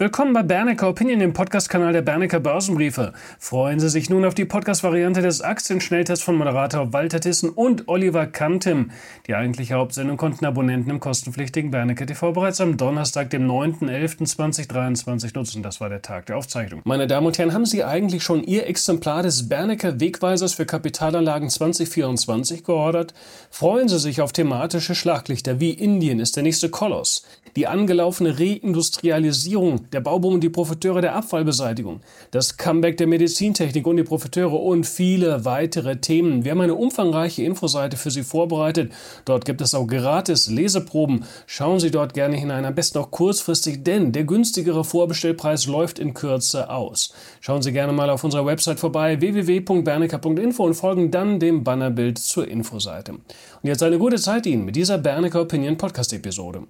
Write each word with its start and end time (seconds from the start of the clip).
Willkommen 0.00 0.32
bei 0.32 0.44
Bernecker 0.44 0.88
Opinion, 0.88 1.18
dem 1.18 1.32
Podcast-Kanal 1.32 1.92
der 1.92 2.02
Bernecker 2.02 2.38
Börsenbriefe. 2.38 3.12
Freuen 3.40 3.80
Sie 3.80 3.88
sich 3.88 4.08
nun 4.08 4.24
auf 4.24 4.34
die 4.34 4.44
Podcast-Variante 4.44 5.22
des 5.22 5.40
Aktienschnelltests 5.40 6.24
von 6.24 6.36
Moderator 6.36 6.92
Walter 6.92 7.18
Tissen 7.18 7.50
und 7.50 7.88
Oliver 7.88 8.28
Kantim. 8.28 8.92
Die 9.26 9.34
eigentliche 9.34 9.74
Hauptsendung 9.74 10.16
konnten 10.16 10.44
Abonnenten 10.44 10.90
im 10.90 11.00
kostenpflichtigen 11.00 11.72
Bernecker 11.72 12.06
TV 12.06 12.30
bereits 12.30 12.60
am 12.60 12.76
Donnerstag, 12.76 13.30
dem 13.30 13.50
9.11.2023 13.50 15.34
nutzen. 15.34 15.64
Das 15.64 15.80
war 15.80 15.88
der 15.88 16.00
Tag 16.00 16.26
der 16.26 16.36
Aufzeichnung. 16.36 16.80
Meine 16.84 17.08
Damen 17.08 17.26
und 17.26 17.36
Herren, 17.36 17.52
haben 17.52 17.66
Sie 17.66 17.82
eigentlich 17.82 18.22
schon 18.22 18.44
Ihr 18.44 18.68
Exemplar 18.68 19.24
des 19.24 19.48
Bernecker 19.48 19.98
Wegweisers 19.98 20.54
für 20.54 20.64
Kapitalanlagen 20.64 21.50
2024 21.50 22.62
geordert? 22.62 23.14
Freuen 23.50 23.88
Sie 23.88 23.98
sich 23.98 24.20
auf 24.20 24.30
thematische 24.30 24.94
Schlaglichter 24.94 25.58
wie 25.58 25.72
Indien 25.72 26.20
ist 26.20 26.36
der 26.36 26.44
nächste 26.44 26.68
Koloss, 26.68 27.26
die 27.56 27.66
angelaufene 27.66 28.38
Reindustrialisierung 28.38 29.87
der 29.92 30.00
Bauboom 30.00 30.34
und 30.34 30.40
die 30.44 30.48
Profiteure 30.48 31.00
der 31.00 31.14
Abfallbeseitigung, 31.14 32.00
das 32.30 32.56
Comeback 32.56 32.96
der 32.96 33.06
Medizintechnik 33.06 33.86
und 33.86 33.96
die 33.96 34.02
Profiteure 34.02 34.60
und 34.60 34.84
viele 34.84 35.44
weitere 35.44 35.96
Themen. 35.96 36.44
Wir 36.44 36.52
haben 36.52 36.60
eine 36.60 36.74
umfangreiche 36.74 37.42
Infoseite 37.42 37.96
für 37.96 38.10
Sie 38.10 38.22
vorbereitet. 38.22 38.92
Dort 39.24 39.44
gibt 39.44 39.60
es 39.60 39.74
auch 39.74 39.86
gratis 39.86 40.48
Leseproben. 40.48 41.24
Schauen 41.46 41.80
Sie 41.80 41.90
dort 41.90 42.14
gerne 42.14 42.36
hinein, 42.36 42.64
am 42.64 42.74
besten 42.74 42.98
auch 42.98 43.10
kurzfristig, 43.10 43.84
denn 43.84 44.12
der 44.12 44.24
günstigere 44.24 44.84
Vorbestellpreis 44.84 45.66
läuft 45.66 45.98
in 45.98 46.14
Kürze 46.14 46.70
aus. 46.70 47.12
Schauen 47.40 47.62
Sie 47.62 47.72
gerne 47.72 47.92
mal 47.92 48.10
auf 48.10 48.24
unserer 48.24 48.46
Website 48.46 48.80
vorbei 48.80 49.20
www.bernecker.info 49.20 50.64
und 50.64 50.74
folgen 50.74 51.10
dann 51.10 51.40
dem 51.40 51.64
Bannerbild 51.64 52.18
zur 52.18 52.48
Infoseite. 52.48 53.12
Und 53.12 53.22
jetzt 53.62 53.82
eine 53.82 53.98
gute 53.98 54.16
Zeit 54.16 54.46
Ihnen 54.46 54.64
mit 54.64 54.76
dieser 54.76 54.98
Bernecker 54.98 55.42
Opinion 55.42 55.76
Podcast 55.76 56.12
Episode. 56.12 56.62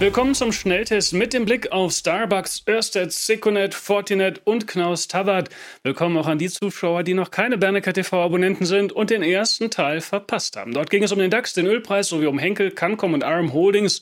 Willkommen 0.00 0.36
zum 0.36 0.52
Schnelltest 0.52 1.12
mit 1.12 1.32
dem 1.32 1.44
Blick 1.44 1.72
auf 1.72 1.90
Starbucks, 1.90 2.62
Örsted, 2.68 3.12
Seconet, 3.12 3.74
Fortinet 3.74 4.40
und 4.44 4.68
Knaus 4.68 5.08
Tabbert. 5.08 5.48
Willkommen 5.82 6.16
auch 6.18 6.28
an 6.28 6.38
die 6.38 6.48
Zuschauer, 6.48 7.02
die 7.02 7.14
noch 7.14 7.32
keine 7.32 7.58
Bernecker 7.58 7.92
TV-Abonnenten 7.92 8.64
sind 8.64 8.92
und 8.92 9.10
den 9.10 9.24
ersten 9.24 9.72
Teil 9.72 10.00
verpasst 10.00 10.56
haben. 10.56 10.72
Dort 10.72 10.90
ging 10.90 11.02
es 11.02 11.10
um 11.10 11.18
den 11.18 11.32
DAX, 11.32 11.52
den 11.52 11.66
Ölpreis 11.66 12.10
sowie 12.10 12.26
um 12.26 12.38
Henkel, 12.38 12.70
Cancom 12.70 13.12
und 13.12 13.24
Arm 13.24 13.52
Holdings. 13.52 14.00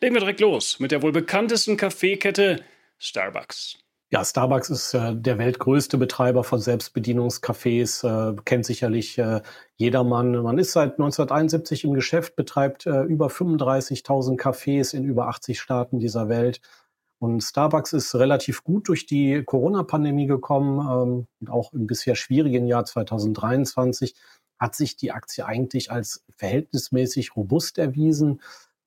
Legen 0.00 0.16
wir 0.16 0.20
direkt 0.20 0.40
los 0.40 0.80
mit 0.80 0.90
der 0.90 1.02
wohl 1.02 1.12
bekanntesten 1.12 1.76
Kaffeekette 1.76 2.64
Starbucks. 2.98 3.78
Ja, 4.12 4.24
Starbucks 4.24 4.70
ist 4.70 4.94
äh, 4.94 5.16
der 5.16 5.36
weltgrößte 5.38 5.98
Betreiber 5.98 6.44
von 6.44 6.60
Selbstbedienungscafés, 6.60 8.04
äh, 8.06 8.36
kennt 8.44 8.64
sicherlich 8.64 9.18
äh, 9.18 9.42
jedermann. 9.74 10.30
Man 10.42 10.58
ist 10.58 10.72
seit 10.72 10.92
1971 10.92 11.82
im 11.82 11.92
Geschäft, 11.92 12.36
betreibt 12.36 12.86
äh, 12.86 13.02
über 13.02 13.26
35.000 13.26 14.38
Cafés 14.38 14.94
in 14.94 15.02
über 15.04 15.26
80 15.26 15.60
Staaten 15.60 15.98
dieser 15.98 16.28
Welt. 16.28 16.60
Und 17.18 17.42
Starbucks 17.42 17.92
ist 17.94 18.14
relativ 18.14 18.62
gut 18.62 18.86
durch 18.88 19.06
die 19.06 19.42
Corona-Pandemie 19.44 20.26
gekommen. 20.26 20.78
Ähm, 20.78 21.26
und 21.40 21.50
auch 21.50 21.72
im 21.72 21.88
bisher 21.88 22.14
schwierigen 22.14 22.66
Jahr 22.66 22.84
2023 22.84 24.14
hat 24.56 24.76
sich 24.76 24.96
die 24.96 25.10
Aktie 25.10 25.44
eigentlich 25.44 25.90
als 25.90 26.24
verhältnismäßig 26.36 27.34
robust 27.34 27.76
erwiesen. 27.78 28.40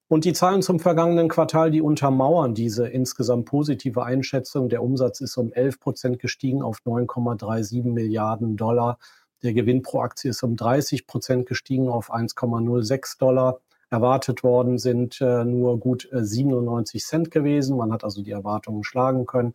Und 0.09 0.25
die 0.25 0.33
Zahlen 0.33 0.63
zum 0.63 0.79
vergangenen 0.79 1.29
Quartal, 1.29 1.69
die 1.69 1.83
untermauern 1.83 2.55
diese 2.55 2.87
insgesamt 2.87 3.45
positive 3.45 4.03
Einschätzung. 4.03 4.67
Der 4.67 4.81
Umsatz 4.81 5.21
ist 5.21 5.37
um 5.37 5.53
11 5.53 5.79
Prozent 5.79 6.19
gestiegen 6.19 6.63
auf 6.63 6.79
9,37 6.83 7.83
Milliarden 7.83 8.57
Dollar. 8.57 8.97
Der 9.43 9.53
Gewinn 9.53 9.83
pro 9.83 10.01
Aktie 10.01 10.31
ist 10.31 10.41
um 10.41 10.55
30 10.55 11.05
Prozent 11.05 11.47
gestiegen 11.47 11.89
auf 11.89 12.11
1,06 12.11 13.19
Dollar. 13.19 13.59
Erwartet 13.91 14.43
worden 14.43 14.79
sind 14.79 15.21
äh, 15.21 15.45
nur 15.45 15.79
gut 15.79 16.09
äh, 16.11 16.25
97 16.25 17.05
Cent 17.05 17.29
gewesen. 17.29 17.77
Man 17.77 17.93
hat 17.93 18.03
also 18.03 18.23
die 18.23 18.31
Erwartungen 18.31 18.83
schlagen 18.83 19.27
können. 19.27 19.53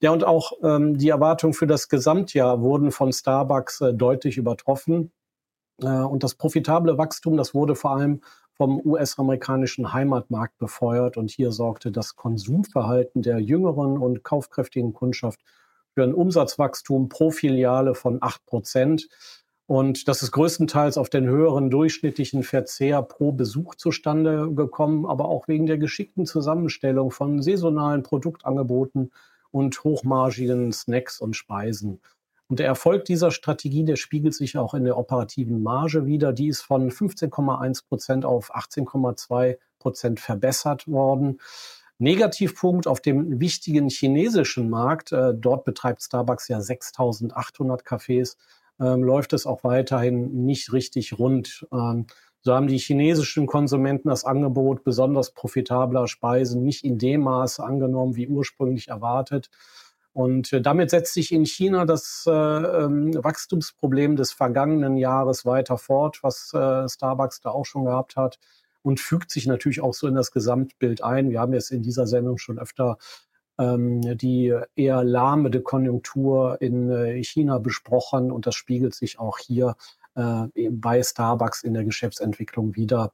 Ja, 0.00 0.12
und 0.12 0.22
auch 0.22 0.52
ähm, 0.62 0.96
die 0.96 1.08
Erwartungen 1.08 1.54
für 1.54 1.66
das 1.66 1.88
Gesamtjahr 1.88 2.60
wurden 2.60 2.92
von 2.92 3.12
Starbucks 3.12 3.80
äh, 3.80 3.94
deutlich 3.94 4.36
übertroffen. 4.36 5.10
Äh, 5.80 5.86
und 5.86 6.22
das 6.22 6.34
profitable 6.34 6.98
Wachstum, 6.98 7.36
das 7.36 7.52
wurde 7.52 7.74
vor 7.74 7.96
allem 7.96 8.20
vom 8.62 8.80
US-amerikanischen 8.84 9.92
Heimatmarkt 9.92 10.56
befeuert. 10.56 11.16
Und 11.16 11.32
hier 11.32 11.50
sorgte 11.50 11.90
das 11.90 12.14
Konsumverhalten 12.14 13.20
der 13.20 13.40
jüngeren 13.40 13.98
und 13.98 14.22
kaufkräftigen 14.22 14.92
Kundschaft 14.92 15.40
für 15.94 16.04
ein 16.04 16.14
Umsatzwachstum 16.14 17.08
pro 17.08 17.32
Filiale 17.32 17.96
von 17.96 18.18
8 18.20 18.46
Prozent. 18.46 19.08
Und 19.66 20.06
das 20.06 20.22
ist 20.22 20.30
größtenteils 20.30 20.96
auf 20.96 21.10
den 21.10 21.26
höheren 21.26 21.70
durchschnittlichen 21.70 22.44
Verzehr 22.44 23.02
pro 23.02 23.32
Besuch 23.32 23.74
zustande 23.74 24.54
gekommen, 24.54 25.06
aber 25.06 25.24
auch 25.24 25.48
wegen 25.48 25.66
der 25.66 25.78
geschickten 25.78 26.24
Zusammenstellung 26.24 27.10
von 27.10 27.42
saisonalen 27.42 28.04
Produktangeboten 28.04 29.10
und 29.50 29.82
hochmargigen 29.82 30.70
Snacks 30.70 31.20
und 31.20 31.34
Speisen. 31.34 31.98
Und 32.52 32.58
der 32.58 32.66
Erfolg 32.66 33.06
dieser 33.06 33.30
Strategie, 33.30 33.82
der 33.82 33.96
spiegelt 33.96 34.34
sich 34.34 34.58
auch 34.58 34.74
in 34.74 34.84
der 34.84 34.98
operativen 34.98 35.62
Marge 35.62 36.04
wieder. 36.04 36.34
Die 36.34 36.48
ist 36.48 36.60
von 36.60 36.90
15,1 36.90 37.88
Prozent 37.88 38.26
auf 38.26 38.54
18,2 38.54 39.56
Prozent 39.78 40.20
verbessert 40.20 40.86
worden. 40.86 41.40
Negativpunkt 41.96 42.86
auf 42.86 43.00
dem 43.00 43.40
wichtigen 43.40 43.88
chinesischen 43.88 44.68
Markt, 44.68 45.12
äh, 45.12 45.32
dort 45.34 45.64
betreibt 45.64 46.02
Starbucks 46.02 46.48
ja 46.48 46.60
6800 46.60 47.86
Cafés, 47.86 48.36
äh, 48.78 48.96
läuft 48.96 49.32
es 49.32 49.46
auch 49.46 49.64
weiterhin 49.64 50.44
nicht 50.44 50.74
richtig 50.74 51.18
rund. 51.18 51.66
Ähm, 51.72 52.04
so 52.42 52.52
haben 52.52 52.66
die 52.66 52.76
chinesischen 52.76 53.46
Konsumenten 53.46 54.10
das 54.10 54.26
Angebot 54.26 54.84
besonders 54.84 55.32
profitabler 55.32 56.06
Speisen 56.06 56.62
nicht 56.62 56.84
in 56.84 56.98
dem 56.98 57.22
Maße 57.22 57.64
angenommen, 57.64 58.14
wie 58.14 58.28
ursprünglich 58.28 58.88
erwartet. 58.88 59.48
Und 60.12 60.52
äh, 60.52 60.60
damit 60.60 60.90
setzt 60.90 61.14
sich 61.14 61.32
in 61.32 61.46
China 61.46 61.86
das 61.86 62.24
äh, 62.26 62.30
ähm, 62.32 63.14
Wachstumsproblem 63.14 64.16
des 64.16 64.32
vergangenen 64.32 64.96
Jahres 64.96 65.46
weiter 65.46 65.78
fort, 65.78 66.18
was 66.22 66.52
äh, 66.52 66.88
Starbucks 66.88 67.40
da 67.40 67.50
auch 67.50 67.64
schon 67.64 67.86
gehabt 67.86 68.16
hat 68.16 68.38
und 68.82 69.00
fügt 69.00 69.30
sich 69.30 69.46
natürlich 69.46 69.80
auch 69.80 69.94
so 69.94 70.06
in 70.06 70.14
das 70.14 70.32
Gesamtbild 70.32 71.02
ein. 71.02 71.30
Wir 71.30 71.40
haben 71.40 71.54
jetzt 71.54 71.70
in 71.70 71.82
dieser 71.82 72.06
Sendung 72.06 72.36
schon 72.36 72.58
öfter 72.58 72.98
ähm, 73.58 74.00
die 74.18 74.54
eher 74.76 75.04
lahmende 75.04 75.62
Konjunktur 75.62 76.60
in 76.60 76.90
äh, 76.90 77.22
China 77.22 77.58
besprochen 77.58 78.32
und 78.32 78.46
das 78.46 78.54
spiegelt 78.54 78.94
sich 78.94 79.18
auch 79.18 79.38
hier 79.38 79.76
äh, 80.14 80.46
bei 80.70 81.02
Starbucks 81.02 81.62
in 81.62 81.74
der 81.74 81.84
Geschäftsentwicklung 81.84 82.76
wieder. 82.76 83.12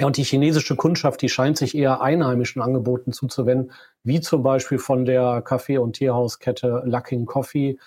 Ja, 0.00 0.06
und 0.06 0.16
die 0.16 0.22
chinesische 0.22 0.76
Kundschaft, 0.76 1.22
die 1.22 1.28
scheint 1.28 1.58
sich 1.58 1.76
eher 1.76 2.00
einheimischen 2.00 2.62
Angeboten 2.62 3.12
zuzuwenden, 3.12 3.72
wie 4.04 4.20
zum 4.20 4.44
Beispiel 4.44 4.78
von 4.78 5.04
der 5.04 5.42
Kaffee- 5.42 5.78
und 5.78 5.94
Teehauskette 5.94 6.82
Luckin 6.84 7.26
Coffee. 7.26 7.78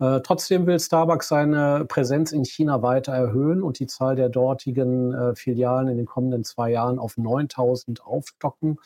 Äh, 0.00 0.20
trotzdem 0.22 0.66
will 0.66 0.80
Starbucks 0.80 1.28
seine 1.28 1.84
Präsenz 1.86 2.32
in 2.32 2.44
China 2.46 2.82
weiter 2.82 3.12
erhöhen 3.12 3.62
und 3.62 3.80
die 3.80 3.86
Zahl 3.86 4.16
der 4.16 4.30
dortigen 4.30 5.12
äh, 5.12 5.34
Filialen 5.34 5.88
in 5.88 5.98
den 5.98 6.06
kommenden 6.06 6.42
zwei 6.44 6.70
Jahren 6.70 6.98
auf 6.98 7.18
9000 7.18 8.02
aufstocken. 8.02 8.78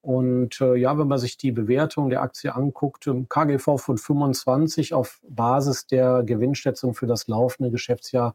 Und 0.00 0.60
äh, 0.62 0.76
ja, 0.76 0.96
wenn 0.98 1.08
man 1.08 1.18
sich 1.18 1.36
die 1.36 1.52
Bewertung 1.52 2.08
der 2.08 2.22
Aktie 2.22 2.54
anguckt, 2.54 3.06
im 3.06 3.28
KGV 3.28 3.78
von 3.78 3.98
25 3.98 4.94
auf 4.94 5.20
Basis 5.28 5.86
der 5.86 6.22
Gewinnschätzung 6.24 6.94
für 6.94 7.06
das 7.06 7.26
laufende 7.26 7.70
Geschäftsjahr 7.70 8.34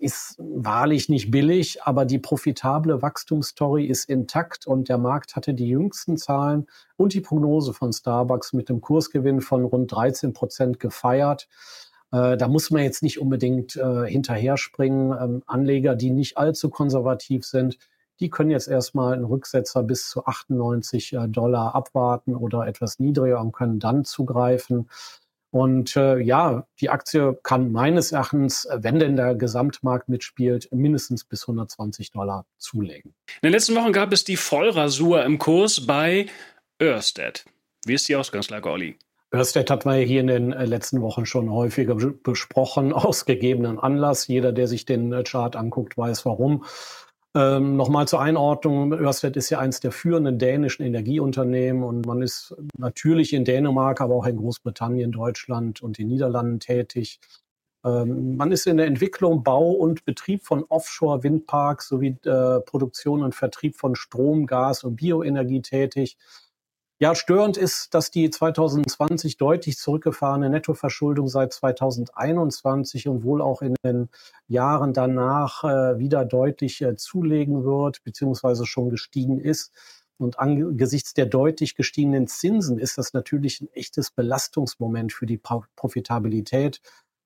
ist 0.00 0.36
wahrlich 0.38 1.08
nicht 1.08 1.30
billig, 1.30 1.84
aber 1.84 2.04
die 2.04 2.18
profitable 2.18 3.00
Wachstumsstory 3.00 3.86
ist 3.86 4.08
intakt 4.08 4.66
und 4.66 4.88
der 4.88 4.98
Markt 4.98 5.36
hatte 5.36 5.54
die 5.54 5.68
jüngsten 5.68 6.16
Zahlen 6.16 6.66
und 6.96 7.14
die 7.14 7.20
Prognose 7.20 7.72
von 7.72 7.92
Starbucks 7.92 8.52
mit 8.54 8.68
dem 8.68 8.80
Kursgewinn 8.80 9.40
von 9.40 9.64
rund 9.64 9.92
13 9.92 10.32
Prozent 10.32 10.80
gefeiert. 10.80 11.48
Äh, 12.12 12.36
da 12.36 12.46
muss 12.46 12.70
man 12.70 12.82
jetzt 12.82 13.02
nicht 13.02 13.20
unbedingt 13.20 13.76
äh, 13.76 14.06
hinterher 14.06 14.56
springen. 14.56 15.12
Ähm, 15.18 15.42
Anleger, 15.46 15.94
die 15.96 16.10
nicht 16.10 16.36
allzu 16.36 16.68
konservativ 16.68 17.44
sind, 17.44 17.78
die 18.20 18.30
können 18.30 18.50
jetzt 18.50 18.68
erstmal 18.68 19.14
einen 19.14 19.24
Rücksetzer 19.24 19.82
bis 19.82 20.08
zu 20.08 20.24
98 20.26 21.14
äh, 21.14 21.28
Dollar 21.28 21.74
abwarten 21.74 22.36
oder 22.36 22.66
etwas 22.66 23.00
niedriger 23.00 23.40
und 23.40 23.52
können 23.52 23.80
dann 23.80 24.04
zugreifen. 24.04 24.88
Und 25.52 25.96
äh, 25.96 26.18
ja, 26.18 26.66
die 26.80 26.88
Aktie 26.88 27.38
kann 27.42 27.72
meines 27.72 28.10
Erachtens, 28.10 28.66
wenn 28.72 28.98
denn 28.98 29.16
der 29.16 29.34
Gesamtmarkt 29.34 30.08
mitspielt, 30.08 30.66
mindestens 30.72 31.24
bis 31.24 31.42
120 31.42 32.10
Dollar 32.10 32.46
zulegen. 32.56 33.14
In 33.42 33.48
den 33.48 33.52
letzten 33.52 33.74
Wochen 33.74 33.92
gab 33.92 34.14
es 34.14 34.24
die 34.24 34.38
Vollrasur 34.38 35.22
im 35.24 35.38
Kurs 35.38 35.86
bei 35.86 36.26
Örsted. 36.80 37.44
Wie 37.84 37.92
ist 37.92 38.08
die 38.08 38.16
Ausgangslage, 38.16 38.70
Olli? 38.70 38.96
Örsted 39.30 39.70
hat 39.70 39.84
man 39.84 39.98
ja 39.98 40.06
hier 40.06 40.22
in 40.22 40.28
den 40.28 40.52
äh, 40.54 40.64
letzten 40.64 41.02
Wochen 41.02 41.26
schon 41.26 41.50
häufiger 41.50 41.96
besprochen, 41.96 42.92
aus 42.94 43.26
gegebenen 43.26 43.78
Anlass. 43.78 44.28
Jeder, 44.28 44.52
der 44.52 44.68
sich 44.68 44.86
den 44.86 45.12
äh, 45.12 45.22
Chart 45.22 45.54
anguckt, 45.54 45.98
weiß 45.98 46.24
warum. 46.24 46.64
Ähm, 47.34 47.76
Nochmal 47.76 48.06
zur 48.06 48.20
Einordnung, 48.20 48.92
Ørsted 48.92 49.36
ist 49.36 49.48
ja 49.48 49.58
eines 49.58 49.80
der 49.80 49.90
führenden 49.90 50.38
dänischen 50.38 50.84
Energieunternehmen 50.84 51.82
und 51.82 52.04
man 52.04 52.20
ist 52.20 52.54
natürlich 52.76 53.32
in 53.32 53.46
Dänemark, 53.46 54.02
aber 54.02 54.14
auch 54.14 54.26
in 54.26 54.36
Großbritannien, 54.36 55.12
Deutschland 55.12 55.82
und 55.82 55.96
den 55.96 56.08
Niederlanden 56.08 56.60
tätig. 56.60 57.20
Ähm, 57.84 58.36
man 58.36 58.52
ist 58.52 58.66
in 58.66 58.76
der 58.76 58.86
Entwicklung, 58.86 59.42
Bau 59.42 59.70
und 59.70 60.04
Betrieb 60.04 60.44
von 60.44 60.64
Offshore-Windparks 60.68 61.88
sowie 61.88 62.18
äh, 62.24 62.60
Produktion 62.60 63.22
und 63.22 63.34
Vertrieb 63.34 63.76
von 63.76 63.96
Strom, 63.96 64.46
Gas 64.46 64.84
und 64.84 64.96
Bioenergie 64.96 65.62
tätig. 65.62 66.18
Ja, 67.02 67.16
störend 67.16 67.56
ist, 67.56 67.94
dass 67.94 68.12
die 68.12 68.30
2020 68.30 69.36
deutlich 69.36 69.76
zurückgefahrene 69.76 70.48
Nettoverschuldung 70.48 71.26
seit 71.26 71.52
2021 71.52 73.08
und 73.08 73.24
wohl 73.24 73.42
auch 73.42 73.60
in 73.60 73.74
den 73.84 74.08
Jahren 74.46 74.92
danach 74.92 75.64
äh, 75.64 75.98
wieder 75.98 76.24
deutlich 76.24 76.80
äh, 76.80 76.94
zulegen 76.94 77.64
wird, 77.64 78.04
beziehungsweise 78.04 78.66
schon 78.66 78.88
gestiegen 78.88 79.40
ist. 79.40 79.72
Und 80.16 80.38
angesichts 80.38 81.12
der 81.12 81.26
deutlich 81.26 81.74
gestiegenen 81.74 82.28
Zinsen 82.28 82.78
ist 82.78 82.98
das 82.98 83.12
natürlich 83.12 83.60
ein 83.60 83.72
echtes 83.72 84.12
Belastungsmoment 84.12 85.12
für 85.12 85.26
die 85.26 85.40
Profitabilität. 85.74 86.80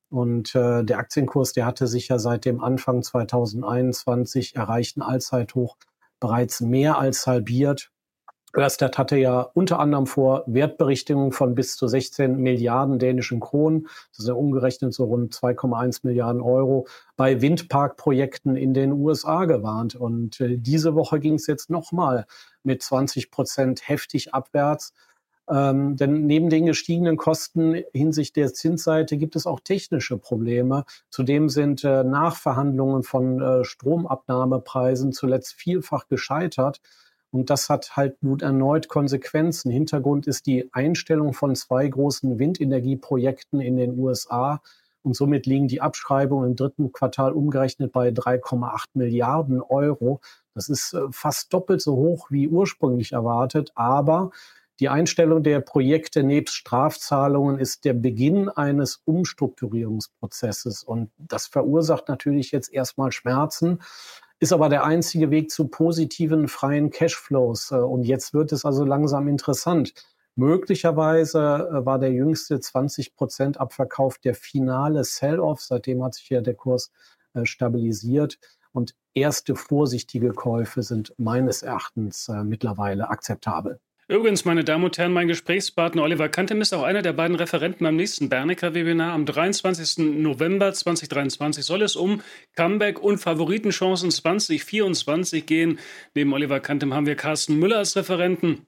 Und 0.08 0.54
äh, 0.54 0.84
der 0.84 0.96
Aktienkurs, 0.96 1.52
der 1.52 1.66
hatte 1.66 1.86
sich 1.86 2.08
ja 2.08 2.18
seit 2.18 2.46
dem 2.46 2.62
Anfang 2.64 3.02
2021 3.02 4.56
erreichten 4.56 5.02
Allzeithoch 5.02 5.76
bereits 6.18 6.62
mehr 6.62 6.96
als 6.96 7.26
halbiert. 7.26 7.90
Ørsted 8.56 8.96
hatte 8.98 9.16
ja 9.16 9.40
unter 9.40 9.78
anderem 9.78 10.06
vor, 10.06 10.44
Wertberichtigungen 10.46 11.32
von 11.32 11.54
bis 11.54 11.76
zu 11.76 11.86
16 11.88 12.36
Milliarden 12.36 12.98
dänischen 12.98 13.40
Kronen, 13.40 13.88
das 14.10 14.20
ist 14.20 14.28
ja 14.28 14.34
umgerechnet 14.34 14.94
so 14.94 15.04
rund 15.04 15.34
2,1 15.34 16.00
Milliarden 16.04 16.40
Euro, 16.40 16.86
bei 17.16 17.40
Windparkprojekten 17.40 18.56
in 18.56 18.74
den 18.74 18.92
USA 18.92 19.44
gewarnt. 19.44 19.94
Und 19.94 20.40
äh, 20.40 20.56
diese 20.58 20.94
Woche 20.94 21.20
ging 21.20 21.34
es 21.34 21.46
jetzt 21.46 21.70
nochmal 21.70 22.26
mit 22.62 22.82
20 22.82 23.30
Prozent 23.30 23.88
heftig 23.88 24.34
abwärts. 24.34 24.92
Ähm, 25.48 25.96
denn 25.96 26.26
neben 26.26 26.50
den 26.50 26.66
gestiegenen 26.66 27.16
Kosten 27.16 27.82
hinsichtlich 27.92 28.32
der 28.32 28.52
Zinsseite 28.52 29.16
gibt 29.16 29.36
es 29.36 29.46
auch 29.46 29.60
technische 29.60 30.18
Probleme. 30.18 30.84
Zudem 31.08 31.48
sind 31.48 31.84
äh, 31.84 32.02
Nachverhandlungen 32.02 33.04
von 33.04 33.40
äh, 33.40 33.64
Stromabnahmepreisen 33.64 35.12
zuletzt 35.12 35.54
vielfach 35.54 36.08
gescheitert. 36.08 36.80
Und 37.30 37.50
das 37.50 37.68
hat 37.68 37.96
halt 37.96 38.22
nun 38.22 38.40
erneut 38.40 38.88
Konsequenzen. 38.88 39.70
Hintergrund 39.70 40.26
ist 40.26 40.46
die 40.46 40.68
Einstellung 40.72 41.32
von 41.32 41.54
zwei 41.54 41.86
großen 41.86 42.38
Windenergieprojekten 42.38 43.60
in 43.60 43.76
den 43.76 43.98
USA. 43.98 44.60
Und 45.02 45.14
somit 45.14 45.46
liegen 45.46 45.68
die 45.68 45.80
Abschreibungen 45.80 46.50
im 46.50 46.56
dritten 46.56 46.92
Quartal 46.92 47.32
umgerechnet 47.32 47.92
bei 47.92 48.08
3,8 48.08 48.86
Milliarden 48.94 49.60
Euro. 49.62 50.20
Das 50.54 50.68
ist 50.68 50.94
äh, 50.94 51.02
fast 51.10 51.52
doppelt 51.52 51.80
so 51.80 51.94
hoch 51.96 52.28
wie 52.30 52.48
ursprünglich 52.48 53.12
erwartet. 53.12 53.70
Aber 53.74 54.30
die 54.80 54.88
Einstellung 54.88 55.42
der 55.42 55.60
Projekte 55.60 56.22
nebst 56.22 56.54
Strafzahlungen 56.54 57.58
ist 57.58 57.84
der 57.84 57.94
Beginn 57.94 58.48
eines 58.48 59.00
Umstrukturierungsprozesses. 59.04 60.82
Und 60.82 61.10
das 61.16 61.46
verursacht 61.46 62.08
natürlich 62.08 62.50
jetzt 62.50 62.72
erstmal 62.72 63.12
Schmerzen 63.12 63.80
ist 64.38 64.52
aber 64.52 64.68
der 64.68 64.84
einzige 64.84 65.30
Weg 65.30 65.50
zu 65.50 65.68
positiven 65.68 66.48
freien 66.48 66.90
Cashflows. 66.90 67.70
Äh, 67.70 67.76
und 67.76 68.04
jetzt 68.04 68.34
wird 68.34 68.52
es 68.52 68.64
also 68.64 68.84
langsam 68.84 69.28
interessant. 69.28 69.94
Möglicherweise 70.34 71.68
äh, 71.72 71.86
war 71.86 71.98
der 71.98 72.12
jüngste 72.12 72.60
20 72.60 73.14
Prozent 73.14 73.58
Abverkauf 73.58 74.18
der 74.18 74.34
finale 74.34 75.04
Sell-off. 75.04 75.62
Seitdem 75.62 76.04
hat 76.04 76.14
sich 76.14 76.28
ja 76.28 76.40
der 76.40 76.54
Kurs 76.54 76.90
äh, 77.34 77.46
stabilisiert. 77.46 78.38
Und 78.72 78.94
erste 79.14 79.56
vorsichtige 79.56 80.32
Käufe 80.32 80.82
sind 80.82 81.14
meines 81.16 81.62
Erachtens 81.62 82.28
mittlerweile 82.28 83.08
akzeptabel. 83.08 83.80
Übrigens, 84.08 84.44
meine 84.44 84.62
Damen 84.62 84.84
und 84.84 84.96
Herren, 84.98 85.12
mein 85.12 85.26
Gesprächspartner 85.26 86.04
Oliver 86.04 86.28
Kantem 86.28 86.60
ist 86.60 86.72
auch 86.72 86.84
einer 86.84 87.02
der 87.02 87.12
beiden 87.12 87.34
Referenten 87.34 87.82
beim 87.82 87.96
nächsten 87.96 88.28
Bernecker-Webinar. 88.28 89.12
Am 89.12 89.26
23. 89.26 89.98
November 90.20 90.72
2023 90.72 91.64
soll 91.64 91.82
es 91.82 91.96
um 91.96 92.22
Comeback 92.54 93.02
und 93.02 93.18
Favoritenchancen 93.18 94.12
2024 94.12 95.44
gehen. 95.44 95.80
Neben 96.14 96.32
Oliver 96.32 96.60
Kantem 96.60 96.94
haben 96.94 97.06
wir 97.06 97.16
Carsten 97.16 97.58
Müller 97.58 97.78
als 97.78 97.96
Referenten. 97.96 98.64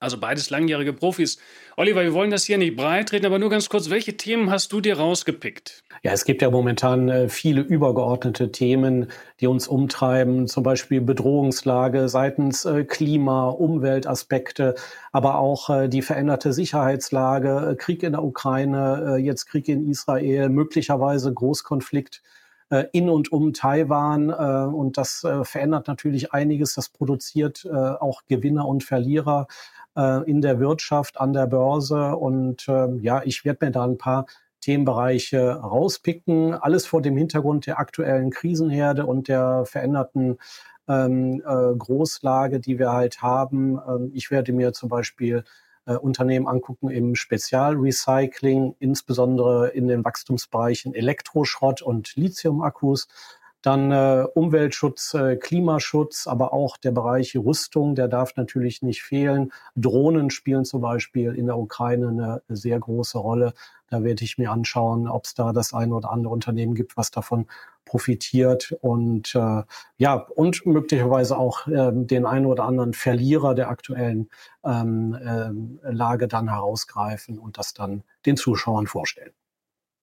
Also 0.00 0.18
beides 0.18 0.48
langjährige 0.48 0.94
Profis. 0.94 1.38
Oliver, 1.76 2.02
wir 2.02 2.14
wollen 2.14 2.30
das 2.30 2.44
hier 2.44 2.56
nicht 2.56 2.74
breit 2.74 3.12
reden, 3.12 3.26
aber 3.26 3.38
nur 3.38 3.50
ganz 3.50 3.68
kurz, 3.68 3.90
welche 3.90 4.16
Themen 4.16 4.50
hast 4.50 4.72
du 4.72 4.80
dir 4.80 4.98
rausgepickt? 4.98 5.82
Ja, 6.02 6.12
es 6.12 6.24
gibt 6.24 6.40
ja 6.40 6.50
momentan 6.50 7.10
äh, 7.10 7.28
viele 7.28 7.60
übergeordnete 7.60 8.50
Themen, 8.50 9.08
die 9.40 9.46
uns 9.46 9.68
umtreiben, 9.68 10.48
zum 10.48 10.62
Beispiel 10.62 11.02
Bedrohungslage 11.02 12.08
seitens 12.08 12.64
äh, 12.64 12.84
Klima, 12.84 13.50
Umweltaspekte, 13.50 14.74
aber 15.12 15.38
auch 15.38 15.68
äh, 15.68 15.88
die 15.88 16.00
veränderte 16.00 16.54
Sicherheitslage, 16.54 17.76
Krieg 17.78 18.02
in 18.02 18.12
der 18.12 18.24
Ukraine, 18.24 19.18
jetzt 19.20 19.46
Krieg 19.46 19.68
in 19.68 19.86
Israel, 19.90 20.48
möglicherweise 20.48 21.32
Großkonflikt 21.32 22.22
in 22.92 23.10
und 23.10 23.32
um 23.32 23.52
Taiwan. 23.52 24.30
Und 24.30 24.96
das 24.96 25.26
verändert 25.42 25.88
natürlich 25.88 26.32
einiges. 26.32 26.74
Das 26.74 26.88
produziert 26.88 27.68
auch 27.68 28.22
Gewinner 28.28 28.68
und 28.68 28.84
Verlierer 28.84 29.48
äh, 29.96 30.28
in 30.30 30.40
der 30.40 30.60
Wirtschaft, 30.60 31.20
an 31.20 31.32
der 31.32 31.46
Börse. 31.46 32.16
Und 32.16 32.68
äh, 32.68 32.94
ja, 33.00 33.22
ich 33.24 33.44
werde 33.44 33.66
mir 33.66 33.72
da 33.72 33.84
ein 33.84 33.98
paar 33.98 34.26
Themenbereiche 34.60 35.52
rauspicken. 35.52 36.54
Alles 36.54 36.86
vor 36.86 37.02
dem 37.02 37.16
Hintergrund 37.16 37.66
der 37.66 37.78
aktuellen 37.78 38.30
Krisenherde 38.30 39.06
und 39.06 39.28
der 39.28 39.64
veränderten 39.64 40.38
ähm, 40.88 41.42
äh, 41.46 41.74
Großlage, 41.76 42.60
die 42.60 42.78
wir 42.78 42.92
halt 42.92 43.22
haben. 43.22 43.78
Ähm, 43.88 44.10
ich 44.14 44.30
werde 44.30 44.52
mir 44.52 44.72
zum 44.72 44.88
Beispiel 44.88 45.44
äh, 45.86 45.94
Unternehmen 45.94 46.46
angucken 46.46 46.90
im 46.90 47.14
Spezialrecycling, 47.14 48.76
insbesondere 48.78 49.68
in 49.68 49.88
den 49.88 50.04
Wachstumsbereichen 50.04 50.94
Elektroschrott 50.94 51.82
und 51.82 52.14
Lithiumakkus. 52.16 53.08
Dann 53.62 53.92
äh, 53.92 54.24
Umweltschutz, 54.34 55.14
äh, 55.14 55.36
Klimaschutz, 55.36 56.26
aber 56.26 56.52
auch 56.52 56.76
der 56.78 56.92
Bereich 56.92 57.36
Rüstung, 57.36 57.94
der 57.94 58.08
darf 58.08 58.36
natürlich 58.36 58.80
nicht 58.82 59.02
fehlen. 59.02 59.52
Drohnen 59.76 60.30
spielen 60.30 60.64
zum 60.64 60.80
Beispiel 60.80 61.34
in 61.34 61.46
der 61.46 61.58
Ukraine 61.58 62.08
eine 62.08 62.42
sehr 62.48 62.78
große 62.78 63.18
Rolle. 63.18 63.52
Da 63.88 64.02
werde 64.02 64.24
ich 64.24 64.38
mir 64.38 64.50
anschauen, 64.50 65.08
ob 65.08 65.24
es 65.24 65.34
da 65.34 65.52
das 65.52 65.74
eine 65.74 65.94
oder 65.94 66.10
andere 66.10 66.32
Unternehmen 66.32 66.74
gibt, 66.74 66.96
was 66.96 67.10
davon 67.10 67.46
profitiert 67.84 68.76
und 68.82 69.34
äh, 69.34 69.62
ja 69.96 70.14
und 70.14 70.64
möglicherweise 70.64 71.36
auch 71.36 71.66
äh, 71.66 71.90
den 71.92 72.24
einen 72.24 72.46
oder 72.46 72.64
anderen 72.64 72.94
Verlierer 72.94 73.54
der 73.54 73.68
aktuellen 73.68 74.30
ähm, 74.64 75.14
äh, 75.14 75.90
Lage 75.90 76.28
dann 76.28 76.48
herausgreifen 76.48 77.38
und 77.38 77.58
das 77.58 77.74
dann 77.74 78.04
den 78.26 78.36
Zuschauern 78.36 78.86
vorstellen. 78.86 79.32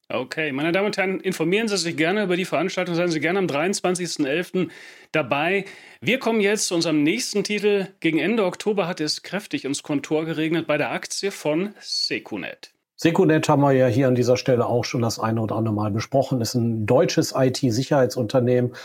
Okay, 0.09 0.53
meine 0.53 0.71
Damen 0.71 0.85
und 0.85 0.95
Herren, 0.95 1.19
informieren 1.19 1.67
Sie 1.67 1.75
sich 1.75 1.97
gerne 1.97 2.23
über 2.23 2.37
die 2.37 2.45
Veranstaltung, 2.45 2.95
seien 2.95 3.11
Sie 3.11 3.19
gerne 3.19 3.39
am 3.39 3.47
23.11. 3.47 4.69
dabei. 5.11 5.65
Wir 5.99 6.17
kommen 6.17 6.39
jetzt 6.39 6.67
zu 6.67 6.75
unserem 6.75 7.03
nächsten 7.03 7.43
Titel. 7.43 7.87
Gegen 7.99 8.17
Ende 8.17 8.45
Oktober 8.45 8.87
hat 8.87 9.01
es 9.01 9.21
kräftig 9.21 9.65
ins 9.65 9.83
Kontor 9.83 10.23
geregnet 10.23 10.65
bei 10.65 10.77
der 10.77 10.91
Aktie 10.91 11.29
von 11.29 11.73
Secunet. 11.81 12.71
Secunet 12.95 13.49
haben 13.49 13.61
wir 13.61 13.73
ja 13.73 13.87
hier 13.87 14.07
an 14.07 14.15
dieser 14.15 14.37
Stelle 14.37 14.67
auch 14.67 14.85
schon 14.85 15.01
das 15.01 15.19
eine 15.19 15.41
oder 15.41 15.57
andere 15.57 15.75
Mal 15.75 15.91
besprochen. 15.91 16.39
Ist 16.39 16.55
ein 16.55 16.85
deutsches 16.85 17.33
IT-Sicherheitsunternehmen 17.37 18.75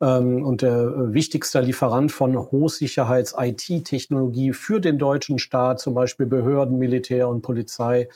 ähm, 0.00 0.42
und 0.42 0.62
der 0.62 1.12
wichtigste 1.12 1.60
Lieferant 1.60 2.12
von 2.12 2.34
Hochsicherheits-IT-Technologie 2.34 4.54
für 4.54 4.80
den 4.80 4.98
deutschen 4.98 5.38
Staat, 5.38 5.80
zum 5.80 5.92
Beispiel 5.92 6.24
Behörden, 6.24 6.78
Militär 6.78 7.28
und 7.28 7.42
Polizei 7.42 8.08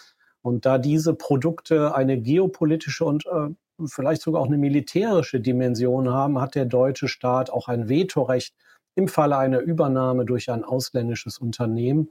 und 0.46 0.64
da 0.64 0.78
diese 0.78 1.12
Produkte 1.12 1.96
eine 1.96 2.20
geopolitische 2.20 3.04
und 3.04 3.26
äh, 3.26 3.48
vielleicht 3.88 4.22
sogar 4.22 4.40
auch 4.40 4.46
eine 4.46 4.58
militärische 4.58 5.40
Dimension 5.40 6.08
haben, 6.10 6.40
hat 6.40 6.54
der 6.54 6.66
deutsche 6.66 7.08
Staat 7.08 7.50
auch 7.50 7.66
ein 7.66 7.88
Vetorecht 7.88 8.54
im 8.94 9.08
Falle 9.08 9.38
einer 9.38 9.58
Übernahme 9.58 10.24
durch 10.24 10.48
ein 10.48 10.62
ausländisches 10.62 11.38
Unternehmen. 11.38 12.10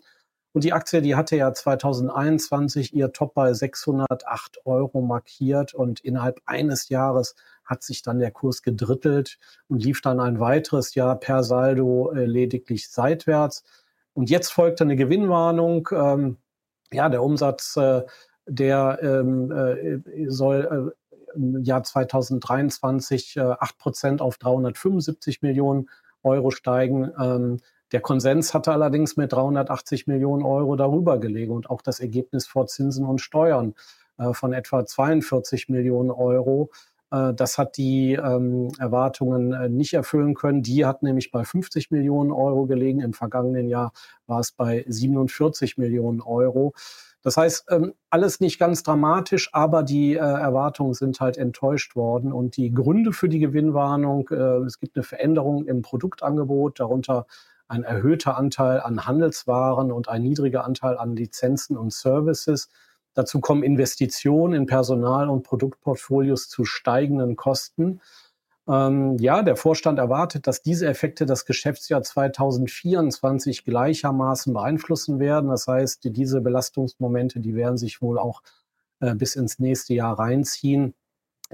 Und 0.52 0.66
die 0.66 0.74
Aktie, 0.74 1.02
die 1.02 1.16
hatte 1.16 1.38
ja 1.38 1.54
2021 1.54 2.94
ihr 2.94 3.14
Top 3.14 3.36
bei 3.36 3.54
608 3.54 4.66
Euro 4.66 5.00
markiert 5.00 5.74
und 5.74 6.02
innerhalb 6.02 6.42
eines 6.46 6.90
Jahres 6.90 7.36
hat 7.64 7.84
sich 7.84 8.02
dann 8.02 8.20
der 8.20 8.32
Kurs 8.32 8.64
gedrittelt 8.64 9.38
und 9.70 9.82
lief 9.82 10.02
dann 10.02 10.20
ein 10.20 10.42
weiteres 10.42 10.94
Jahr 10.94 11.18
per 11.18 11.42
Saldo 11.46 12.12
äh, 12.12 12.26
lediglich 12.26 12.90
seitwärts. 12.90 13.64
Und 14.14 14.30
jetzt 14.30 14.52
folgte 14.52 14.84
eine 14.84 14.98
Gewinnwarnung. 14.98 15.88
Ähm, 15.94 16.38
ja, 16.92 17.10
der 17.10 17.24
Umsatz, 17.24 17.76
äh, 17.78 18.04
der 18.48 19.00
ähm, 19.02 19.52
äh, 19.52 20.30
soll 20.30 20.94
äh, 20.94 21.36
im 21.36 21.64
Jahr 21.64 21.84
2023 21.84 23.38
äh, 23.38 23.42
8 23.42 23.78
Prozent 23.78 24.22
auf 24.22 24.38
375 24.38 25.42
Millionen 25.42 25.90
Euro 26.24 26.52
steigen. 26.52 27.12
Ähm, 27.20 27.58
der 27.92 28.02
Konsens 28.02 28.54
hatte 28.54 28.72
allerdings 28.72 29.16
mit 29.18 29.32
380 29.34 30.08
Millionen 30.08 30.44
Euro 30.44 30.76
darüber 30.76 31.20
gelegen 31.20 31.54
und 31.54 31.70
auch 31.70 31.82
das 31.82 32.00
Ergebnis 32.00 32.48
vor 32.48 32.68
Zinsen 32.68 33.06
und 33.06 33.20
Steuern 33.20 33.76
äh, 34.18 34.34
von 34.34 34.54
etwa 34.54 34.86
42 34.86 35.70
Millionen 35.70 36.12
Euro. 36.12 36.70
Äh, 37.16 37.34
das 37.34 37.58
hat 37.58 37.78
die 37.78 38.14
ähm, 38.14 38.72
Erwartungen 38.80 39.54
äh, 39.54 39.70
nicht 39.70 39.94
erfüllen 39.94 40.34
können. 40.34 40.62
Die 40.64 40.86
hat 40.86 41.04
nämlich 41.04 41.32
bei 41.32 41.44
50 41.44 41.92
Millionen 41.92 42.32
Euro 42.32 42.66
gelegen. 42.66 43.00
Im 43.00 43.14
vergangenen 43.14 43.68
Jahr 43.68 43.92
war 44.28 44.40
es 44.40 44.52
bei 44.52 44.86
47 44.88 45.78
Millionen 45.78 46.22
Euro. 46.22 46.74
Das 47.22 47.38
heißt, 47.38 47.66
ähm, 47.72 47.94
alles 48.10 48.40
nicht 48.40 48.60
ganz 48.60 48.84
dramatisch, 48.84 49.50
aber 49.54 49.82
die 49.84 50.14
äh, 50.14 50.20
Erwartungen 50.20 50.94
sind 50.94 51.20
halt 51.20 51.38
enttäuscht 51.38 51.96
worden. 51.96 52.32
Und 52.32 52.58
die 52.58 52.72
Gründe 52.72 53.14
für 53.14 53.30
die 53.30 53.40
Gewinnwarnung, 53.40 54.30
es 54.30 54.80
gibt 54.80 54.96
eine 54.96 55.04
Veränderung 55.04 55.66
im 55.66 55.82
Produktangebot, 55.82 56.80
darunter 56.80 57.26
ein 57.68 57.84
erhöhter 57.84 58.38
Anteil 58.38 58.80
an 58.80 59.08
Handelswaren 59.08 59.92
und 59.92 60.08
ein 60.08 60.22
niedriger 60.22 60.66
Anteil 60.66 60.98
an 60.98 61.16
Lizenzen 61.16 61.78
und 61.78 61.94
Services. 61.94 62.70
Dazu 63.16 63.40
kommen 63.40 63.64
Investitionen 63.64 64.54
in 64.54 64.66
Personal- 64.68 65.30
und 65.30 65.44
Produktportfolios 65.44 66.50
zu 66.50 66.66
steigenden 66.66 67.36
Kosten. 67.36 68.02
Ähm, 68.68 69.18
ja, 69.20 69.42
der 69.42 69.56
Vorstand 69.56 70.00
erwartet, 70.00 70.48
dass 70.48 70.62
diese 70.62 70.88
Effekte 70.88 71.26
das 71.26 71.46
Geschäftsjahr 71.46 72.04
2024 72.04 73.64
gleichermaßen 73.64 74.54
beeinflussen 74.54 75.20
werden. 75.20 75.50
Das 75.50 75.68
heißt, 75.68 76.02
diese 76.04 76.42
Belastungsmomente, 76.42 77.40
die 77.40 77.56
werden 77.56 77.78
sich 77.78 78.02
wohl 78.02 78.20
auch 78.20 78.42
äh, 79.00 79.16
bis 79.16 79.36
ins 79.36 79.60
nächste 79.60 79.94
Jahr 79.94 80.20
reinziehen. 80.20 80.94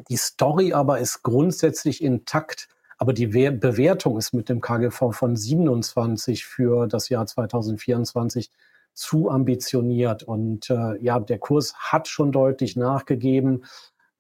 Die 0.10 0.18
Story 0.18 0.74
aber 0.74 1.00
ist 1.00 1.22
grundsätzlich 1.22 2.03
intakt, 2.03 2.70
aber 2.98 3.13
die 3.13 3.34
We 3.34 3.51
Bewertung 3.51 4.18
ist 4.18 4.34
mit 4.34 4.50
dem 4.50 4.62
KGV 4.62 5.12
von 5.12 5.36
27 5.36 6.46
für 6.46 6.88
das 6.88 7.10
Jahr 7.10 7.25
2024 7.25 8.50
zu 8.93 9.29
ambitioniert. 9.29 10.24
Und 10.24 10.69
äh, 10.69 10.98
ja, 11.01 11.19
der 11.19 11.39
Kurs 11.39 11.74
hat 11.75 12.07
schon 12.07 12.31
deutlich 12.31 12.75
nachgegeben. 12.75 13.63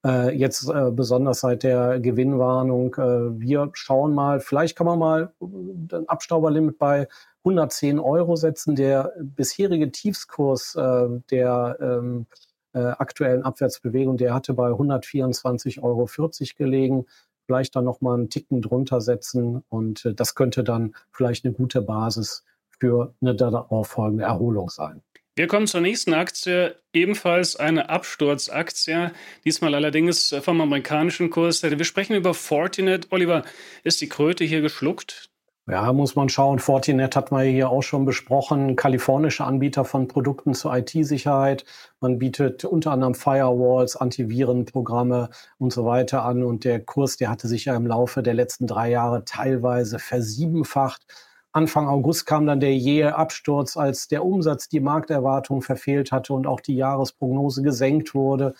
Äh, 0.03 0.35
jetzt 0.35 0.67
äh, 0.67 0.91
besonders 0.91 1.41
seit 1.41 1.63
der 1.63 1.99
Gewinnwarnung. 1.99 2.95
Äh, 2.95 3.39
wir 3.39 3.69
schauen 3.73 4.15
mal, 4.15 4.39
vielleicht 4.39 4.75
kann 4.75 4.87
man 4.87 4.99
mal 4.99 5.33
äh, 5.41 5.95
ein 5.95 6.07
Abstauberlimit 6.07 6.79
bei 6.79 7.07
110 7.43 7.99
Euro 7.99 8.35
setzen. 8.35 8.75
Der 8.75 9.13
bisherige 9.19 9.91
Tiefskurs 9.91 10.75
äh, 10.75 11.07
der 11.29 11.77
ähm, 11.79 12.25
äh, 12.73 12.79
aktuellen 12.79 13.43
Abwärtsbewegung, 13.43 14.17
der 14.17 14.33
hatte 14.33 14.53
bei 14.53 14.69
124,40 14.69 15.83
Euro 15.83 16.09
gelegen. 16.57 17.05
Vielleicht 17.45 17.75
dann 17.75 17.85
nochmal 17.85 18.17
einen 18.17 18.29
Ticken 18.29 18.61
drunter 18.61 19.01
setzen 19.01 19.63
und 19.67 20.13
das 20.15 20.35
könnte 20.35 20.63
dann 20.63 20.95
vielleicht 21.11 21.43
eine 21.43 21.53
gute 21.53 21.81
Basis 21.81 22.43
für 22.81 23.13
eine 23.21 23.35
darauf 23.35 23.89
folgende 23.89 24.23
Erholung 24.23 24.69
sein. 24.69 25.03
Wir 25.35 25.47
kommen 25.47 25.67
zur 25.67 25.81
nächsten 25.81 26.13
Aktie, 26.13 26.75
ebenfalls 26.93 27.55
eine 27.55 27.89
Absturzaktie, 27.89 29.11
diesmal 29.45 29.75
allerdings 29.75 30.35
vom 30.41 30.59
amerikanischen 30.59 31.29
Kurs. 31.29 31.63
Wir 31.63 31.85
sprechen 31.85 32.15
über 32.15 32.33
Fortinet. 32.33 33.11
Oliver, 33.11 33.43
ist 33.83 34.01
die 34.01 34.09
Kröte 34.09 34.43
hier 34.43 34.61
geschluckt? 34.61 35.29
Ja, 35.69 35.93
muss 35.93 36.15
man 36.15 36.27
schauen. 36.27 36.57
Fortinet 36.57 37.15
hat 37.15 37.31
man 37.31 37.45
hier 37.45 37.69
auch 37.69 37.83
schon 37.83 38.03
besprochen. 38.03 38.75
Kalifornische 38.75 39.45
Anbieter 39.45 39.85
von 39.85 40.07
Produkten 40.07 40.55
zur 40.55 40.75
IT-Sicherheit. 40.75 41.65
Man 42.01 42.17
bietet 42.17 42.65
unter 42.65 42.91
anderem 42.91 43.13
Firewalls, 43.13 43.95
Antivirenprogramme 43.95 45.29
und 45.59 45.71
so 45.71 45.85
weiter 45.85 46.25
an. 46.25 46.43
Und 46.43 46.65
der 46.65 46.83
Kurs, 46.83 47.15
der 47.15 47.29
hatte 47.29 47.47
sich 47.47 47.65
ja 47.65 47.75
im 47.75 47.85
Laufe 47.85 48.23
der 48.23 48.33
letzten 48.33 48.65
drei 48.65 48.89
Jahre 48.89 49.23
teilweise 49.23 49.99
versiebenfacht. 49.99 51.05
Anfang 51.53 51.87
August 51.87 52.25
kam 52.25 52.45
dann 52.45 52.59
der 52.59 52.75
jähe 52.75 53.15
Absturz, 53.15 53.75
als 53.75 54.07
der 54.07 54.23
Umsatz 54.23 54.69
die 54.69 54.79
Markterwartung 54.79 55.61
verfehlt 55.61 56.11
hatte 56.11 56.33
und 56.33 56.47
auch 56.47 56.61
die 56.61 56.75
Jahresprognose 56.75 57.61
gesenkt 57.61 58.15
wurde. 58.15 58.53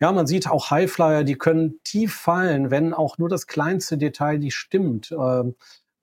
Ja, 0.00 0.12
man 0.12 0.26
sieht 0.26 0.50
auch 0.50 0.70
Highflyer, 0.70 1.24
die 1.24 1.38
können 1.38 1.80
tief 1.84 2.14
fallen, 2.14 2.70
wenn 2.70 2.92
auch 2.92 3.16
nur 3.18 3.28
das 3.28 3.46
kleinste 3.46 3.96
Detail 3.96 4.38
nicht 4.38 4.56
stimmt. 4.56 5.10
Ähm, 5.12 5.54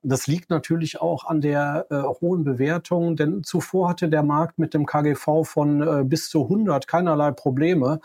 das 0.02 0.28
liegt 0.28 0.50
natürlich 0.50 1.00
auch 1.00 1.26
an 1.26 1.42
der 1.42 1.88
äh, 1.90 1.96
hohen 2.22 2.44
Bewertung, 2.44 3.16
denn 3.16 3.44
zuvor 3.44 3.90
hatte 3.90 4.10
der 4.10 4.24
Markt 4.24 4.60
mit 4.60 4.74
dem 4.74 4.86
KGV 4.86 5.44
von 5.44 5.82
äh, 5.82 6.04
bis 6.04 6.30
zu 6.30 6.44
100 6.44 6.88
keinerlei 6.88 7.32
Probleme. 7.32 8.02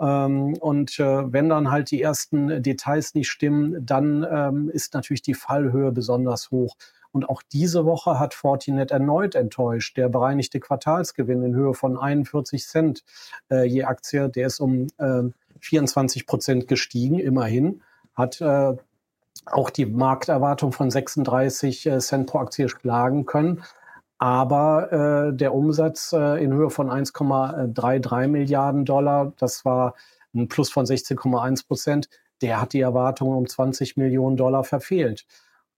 Ähm, 0.00 0.54
und 0.54 0.98
äh, 0.98 1.32
wenn 1.32 1.48
dann 1.48 1.70
halt 1.70 1.90
die 1.90 2.02
ersten 2.02 2.62
Details 2.62 3.14
nicht 3.14 3.28
stimmen, 3.28 3.84
dann 3.84 4.26
ähm, 4.30 4.70
ist 4.70 4.94
natürlich 4.94 5.22
die 5.22 5.34
Fallhöhe 5.34 5.92
besonders 5.92 6.50
hoch. 6.50 6.76
Und 7.10 7.28
auch 7.28 7.42
diese 7.42 7.84
Woche 7.84 8.18
hat 8.18 8.34
Fortinet 8.34 8.90
erneut 8.90 9.34
enttäuscht. 9.34 9.96
Der 9.96 10.08
bereinigte 10.08 10.60
Quartalsgewinn 10.60 11.42
in 11.42 11.54
Höhe 11.54 11.74
von 11.74 11.96
41 11.96 12.66
Cent 12.66 13.02
äh, 13.50 13.64
je 13.64 13.84
Aktie, 13.84 14.28
der 14.28 14.46
ist 14.46 14.60
um 14.60 14.86
äh, 14.98 15.22
24 15.60 16.26
Prozent 16.26 16.68
gestiegen, 16.68 17.18
immerhin, 17.18 17.82
hat 18.14 18.40
äh, 18.40 18.76
auch 19.46 19.70
die 19.70 19.86
Markterwartung 19.86 20.72
von 20.72 20.90
36 20.90 21.86
äh, 21.86 21.98
Cent 21.98 22.26
pro 22.28 22.38
Aktie 22.38 22.68
schlagen 22.68 23.26
können. 23.26 23.62
Aber 24.18 24.92
äh, 25.30 25.36
der 25.36 25.54
Umsatz 25.54 26.12
äh, 26.12 26.42
in 26.42 26.52
Höhe 26.52 26.70
von 26.70 26.90
1,33 26.90 28.26
Milliarden 28.26 28.84
Dollar, 28.84 29.32
das 29.38 29.64
war 29.64 29.94
ein 30.34 30.48
Plus 30.48 30.70
von 30.70 30.84
16,1 30.84 31.66
Prozent, 31.66 32.08
der 32.42 32.60
hat 32.60 32.72
die 32.72 32.80
Erwartungen 32.80 33.36
um 33.36 33.48
20 33.48 33.96
Millionen 33.96 34.36
Dollar 34.36 34.64
verfehlt. 34.64 35.24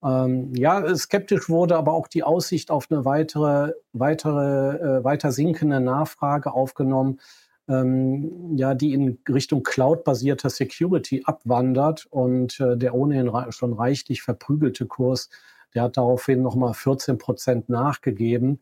Ähm, 0.03 0.55
ja, 0.55 0.95
skeptisch 0.95 1.51
wurde 1.51 1.77
aber 1.77 1.93
auch 1.93 2.09
die 2.09 2.23
Aussicht 2.23 2.71
auf 2.71 2.91
eine 2.91 3.05
weitere, 3.05 3.73
weitere, 3.93 4.77
äh, 5.01 5.05
weiter 5.05 5.31
sinkende 5.33 5.81
Nachfrage 5.81 6.53
aufgenommen, 6.53 7.21
ähm, 7.69 8.57
ja, 8.57 8.75
die 8.75 8.95
in 8.95 9.19
Richtung 9.29 9.63
cloud-basierter 9.63 10.49
Security 10.49 11.23
abwandert 11.27 12.07
und 12.11 12.59
äh, 12.61 12.79
der 12.79 12.95
ohnehin 12.95 13.31
schon 13.51 13.75
reichlich 13.75 14.23
verprügelte 14.23 14.87
Kurs, 14.87 15.29
der 15.75 15.85
hat 15.85 15.97
daraufhin 15.97 16.43
nochmal 16.43 16.75
14 16.75 17.19
Prozent 17.19 17.69
nachgegeben. 17.69 18.61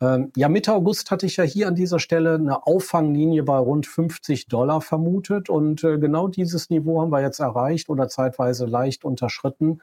Ähm, 0.00 0.32
ja, 0.36 0.48
Mitte 0.48 0.72
August 0.74 1.10
hatte 1.10 1.26
ich 1.26 1.36
ja 1.36 1.44
hier 1.44 1.68
an 1.68 1.74
dieser 1.74 1.98
Stelle 1.98 2.34
eine 2.34 2.66
Auffanglinie 2.66 3.42
bei 3.42 3.56
rund 3.56 3.86
50 3.86 4.48
Dollar 4.48 4.80
vermutet 4.80 5.48
und 5.48 5.84
äh, 5.84 5.98
genau 5.98 6.28
dieses 6.28 6.70
Niveau 6.70 7.00
haben 7.00 7.10
wir 7.10 7.22
jetzt 7.22 7.38
erreicht 7.40 7.88
oder 7.88 8.08
zeitweise 8.08 8.66
leicht 8.66 9.04
unterschritten. 9.04 9.80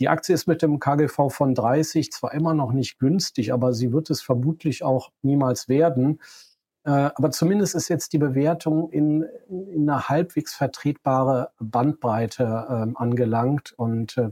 Die 0.00 0.08
Aktie 0.08 0.34
ist 0.34 0.46
mit 0.46 0.62
dem 0.62 0.78
KGV 0.80 1.30
von 1.30 1.54
30 1.54 2.10
zwar 2.10 2.32
immer 2.32 2.54
noch 2.54 2.72
nicht 2.72 2.98
günstig, 2.98 3.52
aber 3.52 3.74
sie 3.74 3.92
wird 3.92 4.08
es 4.08 4.22
vermutlich 4.22 4.82
auch 4.82 5.10
niemals 5.22 5.68
werden. 5.68 6.20
Äh, 6.84 7.10
aber 7.14 7.30
zumindest 7.30 7.74
ist 7.74 7.88
jetzt 7.88 8.12
die 8.14 8.18
Bewertung 8.18 8.90
in, 8.90 9.26
in 9.48 9.88
eine 9.90 10.08
halbwegs 10.08 10.54
vertretbare 10.54 11.50
Bandbreite 11.58 12.44
äh, 12.44 12.92
angelangt. 12.94 13.74
Und 13.76 14.16
äh, 14.16 14.30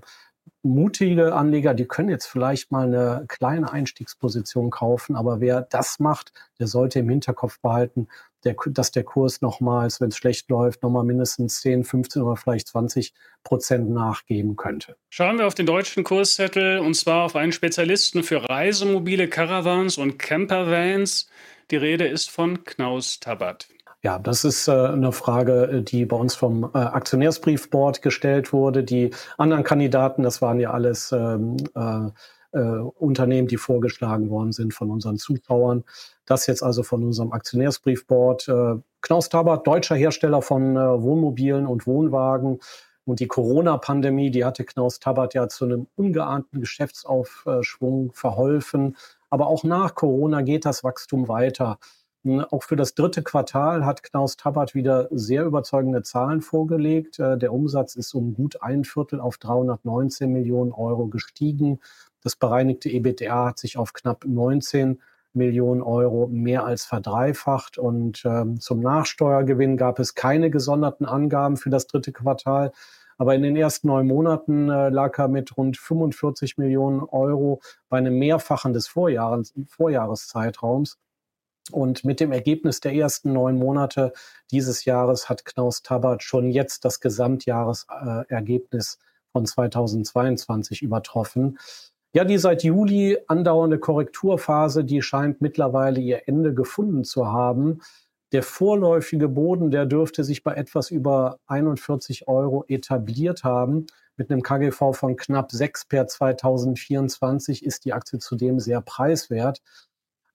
mutige 0.68 1.34
Anleger, 1.34 1.74
die 1.74 1.86
können 1.86 2.08
jetzt 2.08 2.26
vielleicht 2.26 2.70
mal 2.70 2.86
eine 2.86 3.24
kleine 3.28 3.72
Einstiegsposition 3.72 4.70
kaufen, 4.70 5.16
aber 5.16 5.40
wer 5.40 5.62
das 5.62 5.98
macht, 5.98 6.32
der 6.58 6.66
sollte 6.66 7.00
im 7.00 7.08
Hinterkopf 7.08 7.60
behalten, 7.60 8.08
der, 8.44 8.54
dass 8.68 8.90
der 8.90 9.04
Kurs 9.04 9.40
nochmals, 9.40 10.00
wenn 10.00 10.08
es 10.08 10.16
schlecht 10.16 10.48
läuft, 10.48 10.82
nochmal 10.82 11.04
mindestens 11.04 11.60
10, 11.60 11.84
15 11.84 12.22
oder 12.22 12.36
vielleicht 12.36 12.68
20 12.68 13.12
Prozent 13.42 13.90
nachgeben 13.90 14.56
könnte. 14.56 14.96
Schauen 15.10 15.38
wir 15.38 15.46
auf 15.46 15.54
den 15.54 15.66
deutschen 15.66 16.04
Kurszettel 16.04 16.78
und 16.78 16.94
zwar 16.94 17.24
auf 17.24 17.36
einen 17.36 17.52
Spezialisten 17.52 18.22
für 18.22 18.48
Reisemobile, 18.48 19.28
Caravans 19.28 19.98
und 19.98 20.18
Campervans. 20.18 21.28
Die 21.70 21.76
Rede 21.76 22.06
ist 22.06 22.30
von 22.30 22.64
Knaus 22.64 23.20
Tabat. 23.20 23.68
Ja, 24.08 24.18
das 24.18 24.42
ist 24.42 24.68
äh, 24.68 24.72
eine 24.72 25.12
Frage, 25.12 25.64
äh, 25.64 25.82
die 25.82 26.06
bei 26.06 26.16
uns 26.16 26.34
vom 26.34 26.64
äh, 26.64 26.78
Aktionärsbriefboard 26.78 28.00
gestellt 28.00 28.54
wurde. 28.54 28.82
Die 28.82 29.10
anderen 29.36 29.64
Kandidaten, 29.64 30.22
das 30.22 30.40
waren 30.40 30.58
ja 30.60 30.70
alles 30.70 31.12
ähm, 31.12 31.58
äh, 31.74 32.58
äh, 32.58 32.78
Unternehmen, 32.78 33.48
die 33.48 33.58
vorgeschlagen 33.58 34.30
worden 34.30 34.52
sind 34.52 34.72
von 34.72 34.90
unseren 34.90 35.18
Zuschauern. 35.18 35.84
Das 36.24 36.46
jetzt 36.46 36.62
also 36.62 36.82
von 36.84 37.04
unserem 37.04 37.32
Aktionärsbriefboard. 37.32 38.48
Äh, 38.48 38.76
Knaus 39.02 39.28
Tabat, 39.28 39.66
deutscher 39.66 39.94
Hersteller 39.96 40.40
von 40.40 40.74
Wohnmobilen 40.74 41.66
und 41.66 41.86
Wohnwagen. 41.86 42.60
Und 43.04 43.20
die 43.20 43.28
Corona-Pandemie, 43.28 44.30
die 44.30 44.46
hatte 44.46 44.64
Knaus 44.64 45.00
Tabat 45.00 45.34
ja 45.34 45.48
zu 45.48 45.66
einem 45.66 45.86
ungeahnten 45.96 46.60
Geschäftsaufschwung 46.60 48.12
verholfen. 48.14 48.96
Aber 49.28 49.48
auch 49.48 49.64
nach 49.64 49.94
Corona 49.94 50.40
geht 50.40 50.64
das 50.64 50.82
Wachstum 50.82 51.28
weiter. 51.28 51.78
Auch 52.24 52.64
für 52.64 52.74
das 52.76 52.94
dritte 52.94 53.22
Quartal 53.22 53.86
hat 53.86 54.02
Knaus 54.02 54.36
Tabat 54.36 54.74
wieder 54.74 55.08
sehr 55.10 55.44
überzeugende 55.44 56.02
Zahlen 56.02 56.40
vorgelegt. 56.40 57.18
Äh, 57.20 57.38
der 57.38 57.52
Umsatz 57.52 57.94
ist 57.94 58.12
um 58.14 58.34
gut 58.34 58.60
ein 58.60 58.84
Viertel 58.84 59.20
auf 59.20 59.38
319 59.38 60.30
Millionen 60.30 60.72
Euro 60.72 61.06
gestiegen. 61.06 61.80
Das 62.22 62.34
bereinigte 62.34 62.90
EBTA 62.90 63.46
hat 63.46 63.58
sich 63.58 63.78
auf 63.78 63.92
knapp 63.92 64.24
19 64.26 65.00
Millionen 65.32 65.80
Euro 65.80 66.26
mehr 66.26 66.64
als 66.64 66.84
verdreifacht. 66.84 67.78
Und 67.78 68.24
ähm, 68.24 68.60
zum 68.60 68.80
Nachsteuergewinn 68.80 69.76
gab 69.76 70.00
es 70.00 70.14
keine 70.14 70.50
gesonderten 70.50 71.06
Angaben 71.06 71.56
für 71.56 71.70
das 71.70 71.86
dritte 71.86 72.12
Quartal. 72.12 72.72
Aber 73.16 73.34
in 73.34 73.42
den 73.42 73.56
ersten 73.56 73.88
neun 73.88 74.06
Monaten 74.06 74.68
äh, 74.68 74.90
lag 74.90 75.18
er 75.18 75.28
mit 75.28 75.56
rund 75.56 75.76
45 75.76 76.58
Millionen 76.58 77.00
Euro 77.00 77.60
bei 77.88 77.98
einem 77.98 78.18
Mehrfachen 78.18 78.72
des 78.72 78.88
Vorjahres, 78.88 79.54
Vorjahreszeitraums. 79.66 80.98
Und 81.70 82.04
mit 82.04 82.20
dem 82.20 82.32
Ergebnis 82.32 82.80
der 82.80 82.94
ersten 82.94 83.32
neun 83.32 83.58
Monate 83.58 84.12
dieses 84.50 84.84
Jahres 84.84 85.28
hat 85.28 85.44
Knaus 85.44 85.82
Tabbert 85.82 86.22
schon 86.22 86.50
jetzt 86.50 86.84
das 86.84 87.00
Gesamtjahresergebnis 87.00 88.98
von 89.32 89.46
2022 89.46 90.82
übertroffen. 90.82 91.58
Ja, 92.14 92.24
die 92.24 92.38
seit 92.38 92.64
Juli 92.64 93.18
andauernde 93.28 93.78
Korrekturphase, 93.78 94.84
die 94.84 95.02
scheint 95.02 95.40
mittlerweile 95.40 96.00
ihr 96.00 96.26
Ende 96.26 96.54
gefunden 96.54 97.04
zu 97.04 97.30
haben. 97.30 97.80
Der 98.32 98.42
vorläufige 98.42 99.28
Boden, 99.28 99.70
der 99.70 99.86
dürfte 99.86 100.24
sich 100.24 100.42
bei 100.42 100.54
etwas 100.54 100.90
über 100.90 101.38
41 101.46 102.28
Euro 102.28 102.64
etabliert 102.68 103.44
haben. 103.44 103.86
Mit 104.16 104.30
einem 104.30 104.42
KGV 104.42 104.92
von 104.92 105.16
knapp 105.16 105.52
6 105.52 105.84
per 105.86 106.06
2024 106.06 107.64
ist 107.64 107.84
die 107.84 107.92
Aktie 107.92 108.18
zudem 108.18 108.58
sehr 108.58 108.80
preiswert. 108.80 109.62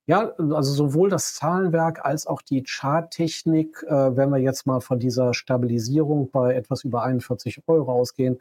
Ja, 0.06 0.34
also 0.38 0.74
sowohl 0.74 1.10
das 1.10 1.34
Zahlenwerk 1.34 2.04
als 2.04 2.28
auch 2.28 2.42
die 2.42 2.64
Charttechnik, 2.64 3.84
äh, 3.88 4.18
wenn 4.18 4.32
wir 4.32 4.40
jetzt 4.40 4.68
mal 4.68 4.82
von 4.82 5.00
dieser 5.00 5.34
Stabilisierung 5.34 6.30
bei 6.30 6.56
etwas 6.56 6.84
über 6.84 7.04
41 7.04 7.62
Euro 7.68 7.94
ausgehen, 7.94 8.38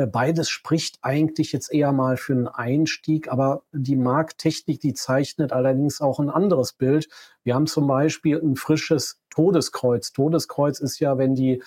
äh, 0.00 0.06
beides 0.06 0.48
spricht 0.48 0.98
eigentlich 1.02 1.52
jetzt 1.52 1.70
eher 1.72 1.92
mal 1.92 2.16
für 2.16 2.32
einen 2.34 2.48
Einstieg, 2.48 3.30
aber 3.30 3.62
die 3.72 3.96
Markttechnik, 3.96 4.80
die 4.80 4.94
zeichnet 4.94 5.52
allerdings 5.52 6.00
auch 6.00 6.18
ein 6.20 6.30
anderes 6.30 6.72
Bild. 6.72 7.08
Wir 7.42 7.54
haben 7.54 7.66
zum 7.66 7.88
Beispiel 7.88 8.40
ein 8.40 8.56
frisches 8.56 9.20
Todeskreuz. 9.30 10.12
Todeskreuz 10.12 10.80
ist 10.80 11.00
ja, 11.00 11.18
wenn 11.18 11.34
die 11.34 11.62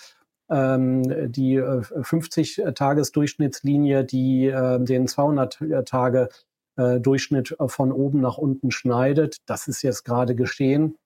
ähm, 0.50 1.04
die 1.32 1.60
50-Tages-Durchschnittslinie, 1.60 4.00
äh, 4.00 4.06
die 4.06 4.48
äh, 4.48 4.80
den 4.80 5.08
200-Tage 5.08 6.30
äh, 6.76 7.00
Durchschnitt 7.00 7.56
von 7.68 7.92
oben 7.92 8.22
nach 8.22 8.38
unten 8.38 8.72
schneidet. 8.72 9.38
Das 9.46 9.68
ist 9.68 9.82
jetzt 9.82 10.04
gerade 10.04 10.36
geschehen. 10.36 10.98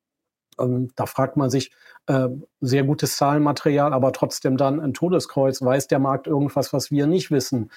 Ähm, 0.59 0.89
da 0.95 1.05
fragt 1.05 1.37
man 1.37 1.49
sich, 1.49 1.71
äh, 2.07 2.29
sehr 2.61 2.83
gutes 2.83 3.17
Zahlenmaterial, 3.17 3.93
aber 3.93 4.11
trotzdem 4.11 4.57
dann 4.57 4.79
ein 4.79 4.93
Todeskreuz. 4.93 5.61
Weiß 5.61 5.87
der 5.87 5.99
Markt 5.99 6.27
irgendwas, 6.27 6.73
was 6.73 6.91
wir 6.91 7.07
nicht 7.07 7.31
wissen? 7.31 7.69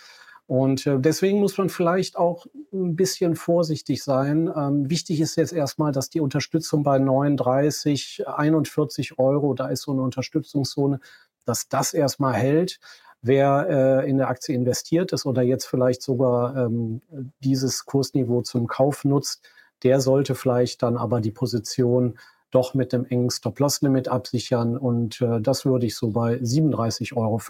Und 0.47 0.85
äh, 0.87 0.99
deswegen 0.99 1.39
muss 1.39 1.57
man 1.59 1.69
vielleicht 1.69 2.17
auch 2.17 2.45
ein 2.73 2.97
bisschen 2.97 3.37
vorsichtig 3.37 4.03
sein. 4.03 4.51
Ähm, 4.55 4.91
wichtig 4.91 5.21
ist 5.21 5.37
jetzt 5.37 5.53
erstmal, 5.53 5.93
dass 5.93 6.11
die 6.11 6.21
Unterstützung 6.21 6.83
bei 6.83 6.99
39, 6.99 8.25
41 8.27 9.19
Euro, 9.19 9.55
da 9.55 9.69
ist 9.69 9.83
so 9.83 9.93
eine 9.93 10.03
Unterstützungszone, 10.03 10.99
dass 11.45 11.69
das 11.69 11.95
erstmal 11.95 12.35
hält. 12.35 12.81
Wer 13.23 14.03
äh, 14.05 14.11
in 14.11 14.19
der 14.19 14.29
Aktie 14.29 14.55
investiert 14.55 15.13
ist 15.13 15.27
oder 15.27 15.43
jetzt 15.43 15.67
vielleicht 15.67 16.03
sogar 16.03 16.57
ähm, 16.57 17.03
dieses 17.41 17.85
Kursniveau 17.85 18.43
zum 18.43 18.67
Kauf 18.67 19.05
nutzt, 19.05 19.43
der 19.83 20.01
sollte 20.01 20.35
vielleicht 20.35 20.83
dann 20.83 20.97
aber 20.97 21.21
die 21.21 21.31
Position 21.31 22.19
doch 22.51 22.75
mit 22.75 22.93
dem 22.93 23.05
engen 23.07 23.31
Stop-Loss-Limit 23.31 24.09
absichern. 24.09 24.77
Und 24.77 25.21
äh, 25.21 25.41
das 25.41 25.65
würde 25.65 25.87
ich 25.87 25.95
so 25.95 26.11
bei 26.11 26.35
37,50 26.35 27.17
Euro 27.17 27.41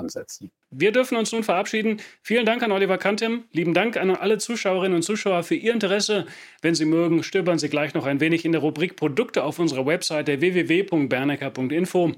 ansetzen. 0.00 0.50
Wir 0.70 0.92
dürfen 0.92 1.16
uns 1.16 1.32
nun 1.32 1.42
verabschieden. 1.42 2.00
Vielen 2.22 2.46
Dank 2.46 2.62
an 2.62 2.72
Oliver 2.72 2.98
Kantem. 2.98 3.44
Lieben 3.52 3.74
Dank 3.74 3.96
an 3.96 4.10
alle 4.10 4.38
Zuschauerinnen 4.38 4.96
und 4.96 5.02
Zuschauer 5.02 5.42
für 5.42 5.56
Ihr 5.56 5.72
Interesse. 5.72 6.26
Wenn 6.62 6.74
Sie 6.74 6.84
mögen, 6.84 7.22
stöbern 7.22 7.58
Sie 7.58 7.68
gleich 7.68 7.94
noch 7.94 8.06
ein 8.06 8.20
wenig 8.20 8.44
in 8.44 8.52
der 8.52 8.60
Rubrik 8.60 8.96
Produkte 8.96 9.42
auf 9.44 9.58
unserer 9.58 9.86
Webseite 9.86 10.40
www.bernecker.info. 10.40 12.12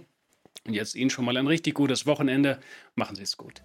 Und 0.66 0.74
jetzt 0.74 0.94
Ihnen 0.94 1.10
schon 1.10 1.24
mal 1.24 1.36
ein 1.36 1.46
richtig 1.46 1.74
gutes 1.74 2.06
Wochenende. 2.06 2.58
Machen 2.94 3.16
Sie 3.16 3.22
es 3.22 3.36
gut. 3.36 3.62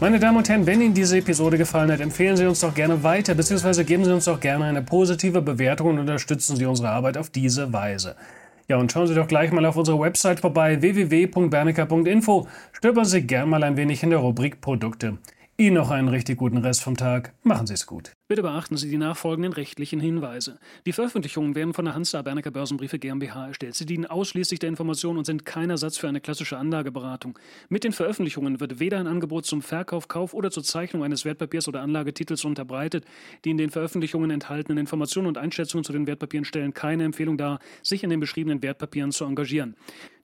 Meine 0.00 0.18
Damen 0.18 0.38
und 0.38 0.48
Herren, 0.48 0.66
wenn 0.66 0.80
Ihnen 0.80 0.94
diese 0.94 1.18
Episode 1.18 1.56
gefallen 1.56 1.90
hat, 1.90 2.00
empfehlen 2.00 2.36
Sie 2.36 2.46
uns 2.46 2.60
doch 2.60 2.74
gerne 2.74 3.02
weiter, 3.04 3.34
beziehungsweise 3.34 3.84
geben 3.84 4.04
Sie 4.04 4.12
uns 4.12 4.24
doch 4.24 4.40
gerne 4.40 4.64
eine 4.64 4.82
positive 4.82 5.40
Bewertung 5.40 5.88
und 5.88 5.98
unterstützen 5.98 6.56
Sie 6.56 6.66
unsere 6.66 6.90
Arbeit 6.90 7.16
auf 7.16 7.30
diese 7.30 7.72
Weise. 7.72 8.16
Ja, 8.66 8.76
und 8.76 8.90
schauen 8.90 9.06
Sie 9.06 9.14
doch 9.14 9.28
gleich 9.28 9.52
mal 9.52 9.64
auf 9.66 9.76
unserer 9.76 10.00
Website 10.00 10.40
vorbei, 10.40 10.80
www.bernecker.info. 10.80 12.48
Stöbern 12.72 13.04
Sie 13.04 13.22
gern 13.22 13.48
mal 13.48 13.62
ein 13.62 13.76
wenig 13.76 14.02
in 14.02 14.10
der 14.10 14.18
Rubrik 14.18 14.60
Produkte. 14.60 15.18
Ihnen 15.56 15.76
noch 15.76 15.90
einen 15.90 16.08
richtig 16.08 16.38
guten 16.38 16.56
Rest 16.56 16.82
vom 16.82 16.96
Tag. 16.96 17.32
Machen 17.44 17.68
Sie 17.68 17.74
es 17.74 17.86
gut. 17.86 18.10
Bitte 18.26 18.42
beachten 18.42 18.76
Sie 18.76 18.90
die 18.90 18.96
nachfolgenden 18.96 19.52
rechtlichen 19.52 20.00
Hinweise. 20.00 20.58
Die 20.84 20.92
Veröffentlichungen 20.92 21.54
werden 21.54 21.74
von 21.74 21.84
der 21.84 21.94
Hansa 21.94 22.22
Bernecker 22.22 22.50
Börsenbriefe 22.50 22.98
GmbH 22.98 23.46
erstellt. 23.46 23.76
Sie 23.76 23.86
dienen 23.86 24.04
ausschließlich 24.04 24.58
der 24.58 24.68
Information 24.68 25.16
und 25.16 25.26
sind 25.26 25.46
kein 25.46 25.70
Ersatz 25.70 25.96
für 25.96 26.08
eine 26.08 26.20
klassische 26.20 26.58
Anlageberatung. 26.58 27.38
Mit 27.68 27.84
den 27.84 27.92
Veröffentlichungen 27.92 28.58
wird 28.58 28.80
weder 28.80 28.98
ein 28.98 29.06
Angebot 29.06 29.46
zum 29.46 29.62
Verkauf, 29.62 30.08
Kauf 30.08 30.34
oder 30.34 30.50
zur 30.50 30.64
Zeichnung 30.64 31.04
eines 31.04 31.24
Wertpapiers 31.24 31.68
oder 31.68 31.82
Anlagetitels 31.82 32.44
unterbreitet. 32.44 33.04
Die 33.44 33.50
in 33.50 33.58
den 33.58 33.70
Veröffentlichungen 33.70 34.32
enthaltenen 34.32 34.78
Informationen 34.78 35.28
und 35.28 35.38
Einschätzungen 35.38 35.84
zu 35.84 35.92
den 35.92 36.08
Wertpapieren 36.08 36.44
stellen 36.44 36.74
keine 36.74 37.04
Empfehlung 37.04 37.38
dar, 37.38 37.60
sich 37.80 38.02
in 38.02 38.10
den 38.10 38.18
beschriebenen 38.18 38.60
Wertpapieren 38.60 39.12
zu 39.12 39.24
engagieren. 39.24 39.76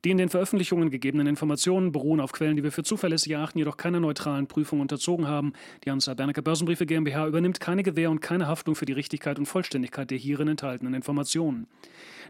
Die 0.05 0.11
in 0.11 0.17
den 0.17 0.31
Veröffentlichungen 0.31 0.89
gegebenen 0.89 1.27
Informationen 1.27 1.93
beruhen 1.93 2.21
auf 2.21 2.33
Quellen, 2.33 2.57
die 2.57 2.63
wir 2.63 2.73
für 2.73 2.83
zuverlässig 2.83 3.33
erachten, 3.33 3.59
jedoch 3.59 3.77
keiner 3.77 4.01
neutralen 4.01 4.47
Prüfung 4.47 4.81
unterzogen 4.81 5.29
haben. 5.29 5.53
Die 5.85 5.91
Hansa 5.91 6.15
Bernecker 6.15 6.41
Börsenbriefe 6.41 6.87
GmbH 6.87 7.27
übernimmt 7.27 7.61
keine 7.61 7.83
Gewähr 7.83 8.11
und 8.11 8.21
keine 8.21 8.47
Haftung 8.47 8.75
für 8.75 8.87
die 8.87 8.95
Richtigkeit 8.95 9.39
und 9.39 9.45
Vollständigkeit 9.45 10.11
der 10.11 10.17
hierin 10.17 10.49
enthaltenen 10.49 10.95
Informationen. 10.95 11.67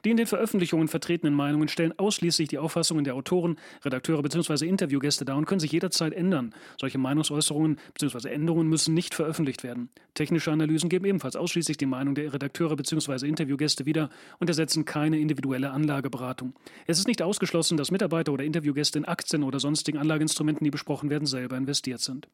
Die 0.05 0.11
in 0.11 0.17
den 0.17 0.27
Veröffentlichungen 0.27 0.89
vertretenen 0.89 1.35
Meinungen 1.35 1.69
stellen 1.69 1.99
ausschließlich 1.99 2.49
die 2.49 2.59
Auffassungen 2.59 3.05
der 3.05 3.15
Autoren, 3.15 3.57
Redakteure 3.85 4.23
bzw. 4.23 4.67
Interviewgäste 4.67 5.25
dar 5.25 5.37
und 5.37 5.47
können 5.47 5.61
sich 5.61 5.73
jederzeit 5.73 6.13
ändern. 6.13 6.55
Solche 6.79 6.99
Meinungsäußerungen 6.99 7.79
bzw. 7.95 8.29
Änderungen 8.29 8.69
müssen 8.69 8.95
nicht 8.95 9.15
veröffentlicht 9.15 9.63
werden. 9.63 9.91
Technische 10.15 10.53
Analysen 10.53 10.89
geben 10.89 11.05
ebenfalls 11.05 11.37
ausschließlich 11.37 11.77
die 11.77 11.87
Meinung 11.87 12.15
der 12.15 12.33
Redakteure 12.33 12.77
bzw. 12.77 13.27
Interviewgäste 13.27 13.87
wieder 13.87 14.11
und 14.39 14.49
ersetzen 14.49 14.85
keine 14.85 15.19
individuelle 15.19 15.71
Anlageberatung. 15.71 16.55
Es 16.87 16.99
ist 16.99 17.07
nicht 17.07 17.23
ausgeschlossen, 17.23 17.77
dass 17.77 17.91
Mitarbeiter 17.91 18.33
oder 18.33 18.45
Interviewgäste 18.45 18.99
in 18.99 19.05
Aktien 19.05 19.43
oder 19.43 19.61
sonstigen 19.61 19.99
Anlageinstrumenten, 19.99 20.65
die 20.65 20.71
besprochen 20.71 21.11
werden, 21.11 21.27
selber 21.27 21.57
investiert 21.57 22.01
sind. 22.01 22.29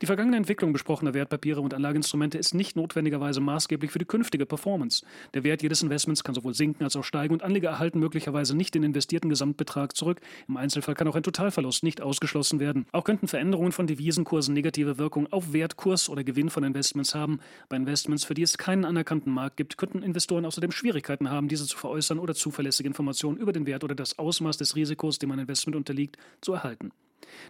Die 0.00 0.06
vergangene 0.06 0.36
Entwicklung 0.36 0.72
besprochener 0.72 1.14
Wertpapiere 1.14 1.60
und 1.60 1.74
Anlageinstrumente 1.74 2.38
ist 2.38 2.54
nicht 2.54 2.76
notwendigerweise 2.76 3.40
maßgeblich 3.40 3.90
für 3.90 3.98
die 3.98 4.04
künftige 4.04 4.46
Performance. 4.46 5.04
Der 5.34 5.44
Wert 5.44 5.62
jedes 5.62 5.82
Investments 5.82 6.24
kann 6.24 6.34
sowohl 6.34 6.54
sinken 6.54 6.84
als 6.84 6.96
auch 6.96 7.01
steigen 7.04 7.34
und 7.34 7.42
Anleger 7.42 7.70
erhalten 7.70 7.98
möglicherweise 7.98 8.56
nicht 8.56 8.74
den 8.74 8.82
investierten 8.82 9.30
Gesamtbetrag 9.30 9.96
zurück. 9.96 10.20
Im 10.48 10.56
Einzelfall 10.56 10.94
kann 10.94 11.08
auch 11.08 11.16
ein 11.16 11.22
Totalverlust 11.22 11.82
nicht 11.82 12.00
ausgeschlossen 12.00 12.60
werden. 12.60 12.86
Auch 12.92 13.04
könnten 13.04 13.28
Veränderungen 13.28 13.72
von 13.72 13.86
Devisenkursen 13.86 14.54
negative 14.54 14.98
Wirkung 14.98 15.32
auf 15.32 15.52
Wert, 15.52 15.76
Kurs 15.76 16.08
oder 16.08 16.24
Gewinn 16.24 16.50
von 16.50 16.64
Investments 16.64 17.14
haben. 17.14 17.40
Bei 17.68 17.76
Investments, 17.76 18.24
für 18.24 18.34
die 18.34 18.42
es 18.42 18.58
keinen 18.58 18.84
anerkannten 18.84 19.32
Markt 19.32 19.56
gibt, 19.56 19.76
könnten 19.76 20.02
Investoren 20.02 20.44
außerdem 20.44 20.72
Schwierigkeiten 20.72 21.30
haben, 21.30 21.48
diese 21.48 21.66
zu 21.66 21.76
veräußern 21.76 22.18
oder 22.18 22.34
zuverlässige 22.34 22.88
Informationen 22.88 23.38
über 23.38 23.52
den 23.52 23.66
Wert 23.66 23.84
oder 23.84 23.94
das 23.94 24.18
Ausmaß 24.18 24.56
des 24.56 24.76
Risikos, 24.76 25.18
dem 25.18 25.32
ein 25.32 25.38
Investment 25.38 25.76
unterliegt, 25.76 26.16
zu 26.40 26.52
erhalten. 26.52 26.92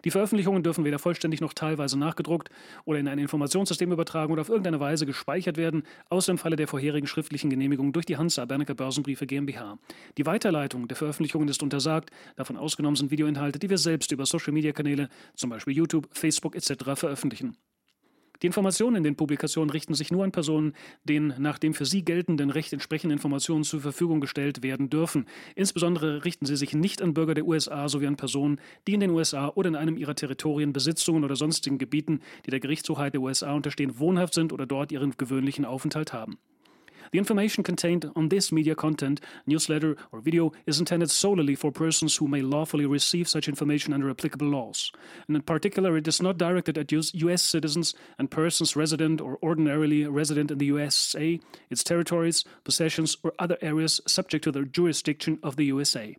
Die 0.04 0.10
Veröffentlichungen 0.10 0.62
dürfen 0.62 0.84
weder 0.84 0.98
vollständig 0.98 1.40
noch 1.40 1.52
teilweise 1.52 1.98
nachgedruckt 1.98 2.50
oder 2.84 2.98
in 2.98 3.08
ein 3.08 3.18
Informationssystem 3.18 3.92
übertragen 3.92 4.32
oder 4.32 4.42
auf 4.42 4.48
irgendeine 4.48 4.80
Weise 4.80 5.06
gespeichert 5.06 5.56
werden, 5.56 5.82
außer 6.08 6.32
im 6.32 6.38
Falle 6.38 6.56
der 6.56 6.68
vorherigen 6.68 7.06
schriftlichen 7.06 7.50
Genehmigung 7.50 7.92
durch 7.92 8.06
die 8.06 8.16
Hansa 8.16 8.44
Bernecker 8.44 8.74
Börsenbriefe 8.74 9.26
GmbH. 9.26 9.78
Die 10.18 10.26
Weiterleitung 10.26 10.88
der 10.88 10.96
Veröffentlichungen 10.96 11.48
ist 11.48 11.62
untersagt, 11.62 12.10
davon 12.36 12.56
ausgenommen 12.56 12.96
sind 12.96 13.10
Videoinhalte, 13.10 13.58
die 13.58 13.70
wir 13.70 13.78
selbst 13.78 14.12
über 14.12 14.26
Social-Media-Kanäle, 14.26 15.08
zum 15.34 15.50
Beispiel 15.50 15.74
YouTube, 15.74 16.08
Facebook 16.12 16.54
etc. 16.54 16.84
veröffentlichen. 16.94 17.56
Die 18.42 18.46
Informationen 18.48 18.96
in 18.96 19.04
den 19.04 19.14
Publikationen 19.14 19.70
richten 19.70 19.94
sich 19.94 20.10
nur 20.10 20.24
an 20.24 20.32
Personen, 20.32 20.74
denen 21.04 21.34
nach 21.38 21.58
dem 21.58 21.74
für 21.74 21.86
sie 21.86 22.04
geltenden 22.04 22.50
Recht 22.50 22.72
entsprechende 22.72 23.12
Informationen 23.12 23.62
zur 23.62 23.80
Verfügung 23.80 24.20
gestellt 24.20 24.64
werden 24.64 24.90
dürfen. 24.90 25.26
Insbesondere 25.54 26.24
richten 26.24 26.44
sie 26.44 26.56
sich 26.56 26.74
nicht 26.74 27.02
an 27.02 27.14
Bürger 27.14 27.34
der 27.34 27.46
USA 27.46 27.88
sowie 27.88 28.08
an 28.08 28.16
Personen, 28.16 28.60
die 28.88 28.94
in 28.94 29.00
den 29.00 29.10
USA 29.10 29.48
oder 29.54 29.68
in 29.68 29.76
einem 29.76 29.96
ihrer 29.96 30.16
Territorien, 30.16 30.72
Besitzungen 30.72 31.22
oder 31.22 31.36
sonstigen 31.36 31.78
Gebieten, 31.78 32.20
die 32.44 32.50
der 32.50 32.60
Gerichtshoheit 32.60 33.14
der 33.14 33.22
USA 33.22 33.52
unterstehen, 33.54 34.00
wohnhaft 34.00 34.34
sind 34.34 34.52
oder 34.52 34.66
dort 34.66 34.90
ihren 34.90 35.16
gewöhnlichen 35.16 35.64
Aufenthalt 35.64 36.12
haben. 36.12 36.38
The 37.12 37.18
information 37.18 37.62
contained 37.62 38.10
on 38.16 38.30
this 38.30 38.50
media 38.50 38.74
content, 38.74 39.20
newsletter, 39.46 39.96
or 40.12 40.20
video 40.20 40.50
is 40.64 40.78
intended 40.78 41.10
solely 41.10 41.54
for 41.54 41.70
persons 41.70 42.16
who 42.16 42.26
may 42.26 42.40
lawfully 42.40 42.86
receive 42.86 43.28
such 43.28 43.48
information 43.48 43.92
under 43.92 44.08
applicable 44.08 44.48
laws. 44.48 44.90
And 45.28 45.36
in 45.36 45.42
particular, 45.42 45.94
it 45.98 46.08
is 46.08 46.22
not 46.22 46.38
directed 46.38 46.78
at 46.78 46.90
U.S. 46.90 47.42
citizens 47.42 47.94
and 48.18 48.30
persons 48.30 48.76
resident 48.76 49.20
or 49.20 49.38
ordinarily 49.42 50.06
resident 50.06 50.50
in 50.50 50.56
the 50.56 50.66
USA, 50.66 51.38
its 51.68 51.84
territories, 51.84 52.44
possessions, 52.64 53.18
or 53.22 53.34
other 53.38 53.58
areas 53.60 54.00
subject 54.06 54.44
to 54.44 54.50
the 54.52 54.64
jurisdiction 54.64 55.38
of 55.42 55.56
the 55.56 55.66
USA. 55.66 56.16